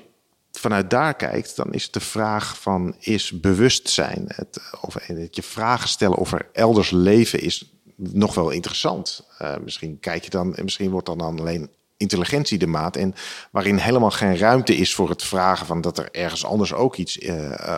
vanuit 0.52 0.90
daar 0.90 1.14
kijkt, 1.14 1.56
dan 1.56 1.72
is 1.72 1.90
de 1.90 2.00
vraag 2.00 2.60
van 2.60 2.96
is 2.98 3.40
bewustzijn, 3.40 4.24
het, 4.26 4.60
of 4.80 4.94
het 4.94 5.36
je 5.36 5.42
vragen 5.42 5.88
stellen 5.88 6.16
of 6.16 6.32
er 6.32 6.48
elders 6.52 6.90
leven 6.90 7.40
is 7.40 7.72
nog 7.96 8.34
wel 8.34 8.50
interessant. 8.50 9.26
Uh, 9.42 9.56
misschien 9.64 10.00
kijk 10.00 10.24
je 10.24 10.30
dan, 10.30 10.54
en 10.54 10.64
misschien 10.64 10.90
wordt 10.90 11.06
dan, 11.06 11.18
dan 11.18 11.40
alleen 11.40 11.70
intelligentie 11.96 12.58
de 12.58 12.66
maat 12.66 12.96
en 12.96 13.14
waarin 13.50 13.76
helemaal 13.76 14.10
geen 14.10 14.36
ruimte 14.36 14.76
is 14.76 14.94
voor 14.94 15.08
het 15.08 15.22
vragen 15.22 15.66
van 15.66 15.80
dat 15.80 15.98
er 15.98 16.08
ergens 16.12 16.44
anders 16.44 16.72
ook 16.72 16.96
iets, 16.96 17.18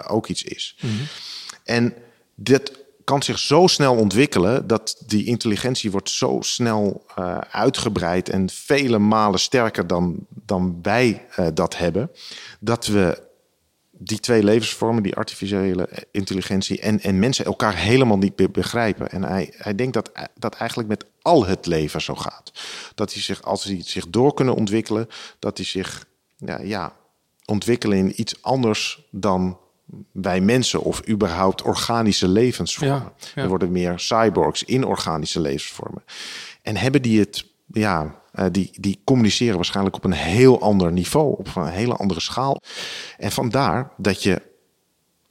ook 0.06 0.26
iets 0.26 0.42
is. 0.42 0.76
Mm 0.80 0.90
-hmm. 0.90 1.06
En 1.64 1.94
dit 2.34 2.78
kan 3.04 3.22
zich 3.22 3.38
zo 3.38 3.66
snel 3.66 3.94
ontwikkelen 3.94 4.66
dat 4.66 5.02
die 5.06 5.24
intelligentie 5.24 5.90
wordt 5.90 6.10
zo 6.10 6.38
snel 6.40 7.04
uh, 7.18 7.38
uitgebreid 7.38 8.28
en 8.28 8.50
vele 8.50 8.98
malen 8.98 9.40
sterker 9.40 9.86
dan, 9.86 10.26
dan 10.28 10.78
wij 10.82 11.26
uh, 11.38 11.46
dat 11.54 11.76
hebben, 11.76 12.10
dat 12.60 12.86
we 12.86 13.28
die 14.02 14.20
twee 14.20 14.42
levensvormen, 14.42 15.02
die 15.02 15.16
artificiële 15.16 15.88
intelligentie 16.10 16.80
en, 16.80 17.00
en 17.00 17.18
mensen 17.18 17.44
elkaar 17.44 17.76
helemaal 17.76 18.18
niet 18.18 18.52
begrijpen. 18.52 19.10
En 19.10 19.22
hij, 19.22 19.54
hij 19.56 19.74
denkt 19.74 19.94
dat 19.94 20.10
dat 20.34 20.54
eigenlijk 20.54 20.88
met 20.88 21.04
al 21.22 21.46
het 21.46 21.66
leven 21.66 22.00
zo 22.00 22.14
gaat. 22.14 22.52
Dat 22.94 23.12
die 23.12 23.22
zich, 23.22 23.42
als 23.42 23.64
die 23.64 23.82
zich 23.82 24.08
door 24.08 24.34
kunnen 24.34 24.54
ontwikkelen, 24.54 25.08
dat 25.38 25.56
die 25.56 25.66
zich 25.66 26.06
ja, 26.36 26.60
ja, 26.60 26.96
ontwikkelen 27.44 27.98
in 27.98 28.20
iets 28.20 28.42
anders 28.42 29.08
dan 29.10 29.58
wij 30.12 30.40
mensen 30.40 30.81
of 30.81 31.09
überhaupt 31.09 31.62
organische 31.62 32.29
levensvormen. 32.29 33.12
Er 33.35 33.48
worden 33.48 33.72
meer 33.72 33.98
cyborgs, 33.98 34.64
inorganische 34.64 35.40
levensvormen. 35.40 36.05
En 36.62 36.76
hebben 36.76 37.03
die 37.03 37.18
het, 37.18 37.46
ja, 37.66 38.20
uh, 38.35 38.44
die, 38.50 38.70
die 38.81 39.00
communiceren 39.05 39.57
waarschijnlijk 39.57 39.96
op 39.96 40.05
een 40.05 40.12
heel 40.12 40.61
ander 40.61 40.92
niveau, 40.92 41.38
op 41.38 41.57
een 41.57 41.66
hele 41.66 41.94
andere 41.94 42.20
schaal. 42.20 42.61
En 43.18 43.33
vandaar 43.33 43.90
dat 43.96 44.22
je 44.22 44.42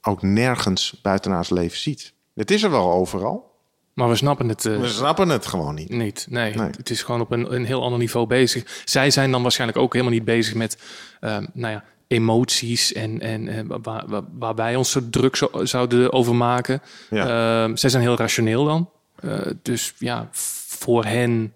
ook 0.02 0.22
nergens 0.22 1.00
buitenaards 1.02 1.50
leven 1.50 1.78
ziet. 1.78 2.12
Het 2.34 2.50
is 2.50 2.62
er 2.62 2.70
wel 2.70 2.92
overal. 2.92 3.48
Maar 3.94 4.08
we 4.08 4.14
snappen 4.16 4.48
het. 4.48 4.64
Uh, 4.64 4.80
we 4.80 4.88
snappen 4.88 5.28
het 5.28 5.46
gewoon 5.46 5.74
niet. 5.74 5.88
Niet, 5.88 6.26
nee. 6.30 6.54
nee. 6.54 6.70
Het 6.76 6.90
is 6.90 7.02
gewoon 7.02 7.20
op 7.20 7.30
een, 7.30 7.54
een 7.54 7.64
heel 7.64 7.82
ander 7.82 7.98
niveau 7.98 8.26
bezig. 8.26 8.82
Zij 8.84 9.10
zijn 9.10 9.30
dan 9.30 9.42
waarschijnlijk 9.42 9.78
ook 9.78 9.92
helemaal 9.92 10.14
niet 10.14 10.24
bezig 10.24 10.54
met, 10.54 10.78
uh, 11.20 11.38
nou 11.52 11.72
ja, 11.72 11.84
emoties 12.10 12.92
en, 12.92 13.20
en, 13.20 13.48
en 13.48 13.82
waar, 13.82 14.04
waar, 14.06 14.22
waar, 14.38 14.54
wij 14.54 14.76
ons 14.76 14.90
zo 14.90 15.00
druk 15.10 15.36
zo, 15.36 15.50
zouden 15.62 16.12
over 16.12 16.34
maken. 16.34 16.82
Ja. 17.10 17.68
Uh, 17.68 17.76
zij 17.76 17.90
zijn 17.90 18.02
heel 18.02 18.16
rationeel 18.16 18.64
dan. 18.64 18.90
Uh, 19.24 19.40
dus 19.62 19.94
ja, 19.98 20.28
voor 20.32 21.04
hen 21.04 21.54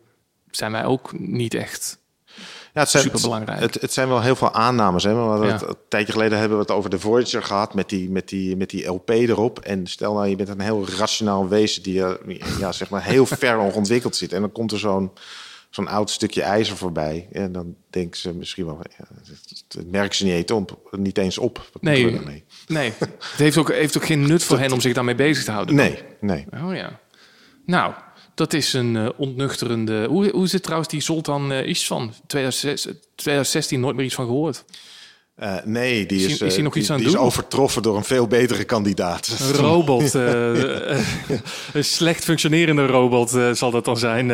zijn 0.50 0.72
wij 0.72 0.84
ook 0.84 1.18
niet 1.18 1.54
echt 1.54 1.98
ja, 2.74 2.80
het 2.80 2.90
zijn, 2.90 3.02
super 3.02 3.20
belangrijk. 3.20 3.60
Het, 3.60 3.80
het, 3.80 3.92
zijn 3.92 4.08
wel 4.08 4.22
heel 4.22 4.36
veel 4.36 4.52
aannames. 4.52 5.04
Hè? 5.04 5.10
ja. 5.10 5.40
het, 5.40 5.62
een 5.62 5.76
tijdje 5.88 6.12
geleden 6.12 6.38
hebben 6.38 6.56
we 6.56 6.62
het 6.62 6.72
over 6.72 6.90
de 6.90 6.98
Voyager 6.98 7.42
gehad 7.42 7.74
met 7.74 7.88
die, 7.88 8.10
met 8.10 8.28
die, 8.28 8.56
met 8.56 8.70
die 8.70 8.86
LP 8.86 9.10
erop. 9.10 9.58
En 9.58 9.86
stel 9.86 10.14
nou, 10.14 10.28
je 10.28 10.36
bent 10.36 10.48
een 10.48 10.60
heel 10.60 10.88
rationaal 10.98 11.48
wezen 11.48 11.82
die 11.82 12.02
ja, 12.58 12.72
zeg 12.72 12.90
maar 12.90 13.04
heel 13.04 13.26
ver 13.42 13.58
ontwikkeld 13.58 14.16
zit. 14.16 14.32
En 14.32 14.40
dan 14.40 14.52
komt 14.52 14.72
er 14.72 14.78
zo'n 14.78 15.12
zo'n 15.74 15.88
oud 15.88 16.10
stukje 16.10 16.42
ijzer 16.42 16.76
voorbij. 16.76 17.28
En 17.32 17.52
dan 17.52 17.74
denken 17.90 18.20
ze 18.20 18.34
misschien 18.34 18.64
wel, 18.64 18.80
ja, 18.98 19.04
het 19.68 19.90
merken 19.90 20.16
ze 20.16 20.24
niet 20.24 20.34
eens 20.34 20.50
op. 20.50 20.88
Niet 20.90 21.18
eens 21.18 21.38
op. 21.38 21.68
Wat 21.72 21.82
nee, 21.82 22.20
nee. 22.66 22.92
het 22.98 23.36
heeft 23.36 23.56
ook, 23.56 23.72
heeft 23.72 23.96
ook 23.96 24.04
geen 24.04 24.26
nut 24.26 24.44
voor 24.44 24.58
hen 24.58 24.72
om 24.72 24.80
zich 24.80 24.94
daarmee 24.94 25.14
bezig 25.14 25.44
te 25.44 25.50
houden. 25.50 25.74
Nee, 25.74 25.98
nee. 26.20 26.46
Oh 26.64 26.74
ja. 26.74 27.00
Nou, 27.66 27.94
dat 28.34 28.52
is 28.52 28.72
een 28.72 28.94
uh, 28.94 29.08
ontnuchterende... 29.16 30.06
Hoe, 30.08 30.30
hoe 30.30 30.48
het 30.50 30.62
trouwens 30.62 30.90
die 30.90 31.00
Zoltan 31.00 31.52
uh, 31.52 31.66
is 31.66 31.86
van 31.86 32.12
2016 32.26 33.80
nooit 33.80 33.96
meer 33.96 34.04
iets 34.04 34.14
van 34.14 34.26
gehoord? 34.26 34.64
Uh, 35.42 35.54
nee, 35.64 36.06
die 36.06 36.24
is, 36.24 36.32
is, 36.32 36.40
is, 36.40 36.54
hij 36.54 36.62
nog 36.62 36.76
iets 36.76 36.90
aan 36.90 36.96
die, 36.96 37.04
doen? 37.06 37.14
Die 37.14 37.22
is 37.22 37.28
overtroffen 37.28 37.82
door 37.82 37.96
een 37.96 38.04
veel 38.04 38.26
betere 38.26 38.64
kandidaat. 38.64 39.38
Een 39.40 39.52
robot. 39.52 40.14
uh, 40.14 40.22
een 41.72 41.84
slecht 41.84 42.24
functionerende 42.24 42.86
robot 42.86 43.34
uh, 43.34 43.50
zal 43.52 43.70
dat 43.70 43.84
dan 43.84 43.96
zijn. 43.96 44.28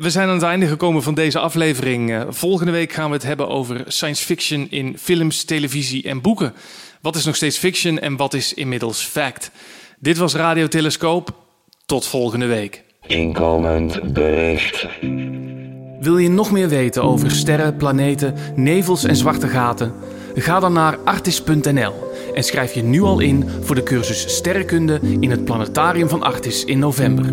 we 0.00 0.10
zijn 0.10 0.28
aan 0.28 0.34
het 0.34 0.42
einde 0.42 0.66
gekomen 0.66 1.02
van 1.02 1.14
deze 1.14 1.38
aflevering. 1.38 2.26
volgende 2.28 2.72
week 2.72 2.92
gaan 2.92 3.08
we 3.08 3.14
het 3.14 3.24
hebben 3.24 3.48
over 3.48 3.84
science 3.86 4.24
fiction 4.24 4.66
in 4.70 4.98
films, 4.98 5.44
televisie 5.44 6.02
en 6.02 6.20
boeken. 6.20 6.54
Wat 7.00 7.16
is 7.16 7.24
nog 7.24 7.36
steeds 7.36 7.58
fiction 7.58 7.98
en 7.98 8.16
wat 8.16 8.34
is 8.34 8.54
inmiddels 8.54 9.02
fact? 9.02 9.50
Dit 9.98 10.16
was 10.16 10.34
Radio 10.34 10.68
Telescoop. 10.68 11.30
Tot 11.86 12.06
volgende 12.06 12.46
week. 12.46 12.84
Inkomend 13.06 14.12
bericht. 14.12 14.86
Wil 16.00 16.18
je 16.18 16.30
nog 16.30 16.50
meer 16.50 16.68
weten 16.68 17.02
over 17.02 17.30
sterren, 17.30 17.76
planeten, 17.76 18.34
nevels 18.54 19.04
en 19.04 19.16
zwarte 19.16 19.48
gaten? 19.48 19.92
Ga 20.34 20.60
dan 20.60 20.72
naar 20.72 20.98
artis.nl 21.04 21.92
en 22.34 22.44
schrijf 22.44 22.74
je 22.74 22.82
nu 22.82 23.02
al 23.02 23.20
in 23.20 23.44
voor 23.60 23.74
de 23.74 23.82
cursus 23.82 24.36
Sterrenkunde 24.36 25.00
in 25.20 25.30
het 25.30 25.44
Planetarium 25.44 26.08
van 26.08 26.22
Artis 26.22 26.64
in 26.64 26.78
november. 26.78 27.24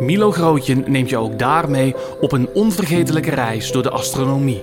Milo 0.00 0.32
Grootje 0.32 0.74
neemt 0.74 1.10
je 1.10 1.16
ook 1.16 1.38
daarmee 1.38 1.94
op 2.20 2.32
een 2.32 2.48
onvergetelijke 2.54 3.30
reis 3.30 3.72
door 3.72 3.82
de 3.82 3.90
astronomie. 3.90 4.62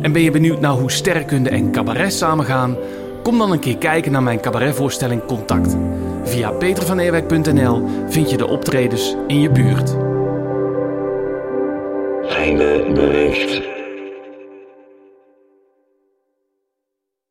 En 0.00 0.12
ben 0.12 0.22
je 0.22 0.30
benieuwd 0.30 0.60
naar 0.60 0.72
hoe 0.72 0.90
sterrenkunde 0.90 1.50
en 1.50 1.72
cabaret 1.72 2.12
samengaan? 2.12 2.76
Kom 3.22 3.38
dan 3.38 3.52
een 3.52 3.58
keer 3.58 3.78
kijken 3.78 4.12
naar 4.12 4.22
mijn 4.22 4.40
cabaretvoorstelling 4.40 5.24
Contact. 5.24 5.76
Via 6.24 6.50
petervaneerwijk.nl 6.50 7.88
vind 8.08 8.30
je 8.30 8.36
de 8.36 8.46
optredens 8.46 9.16
in 9.26 9.40
je 9.40 9.50
buurt. 9.50 10.05
Einde 12.46 12.78
bericht. 12.94 13.75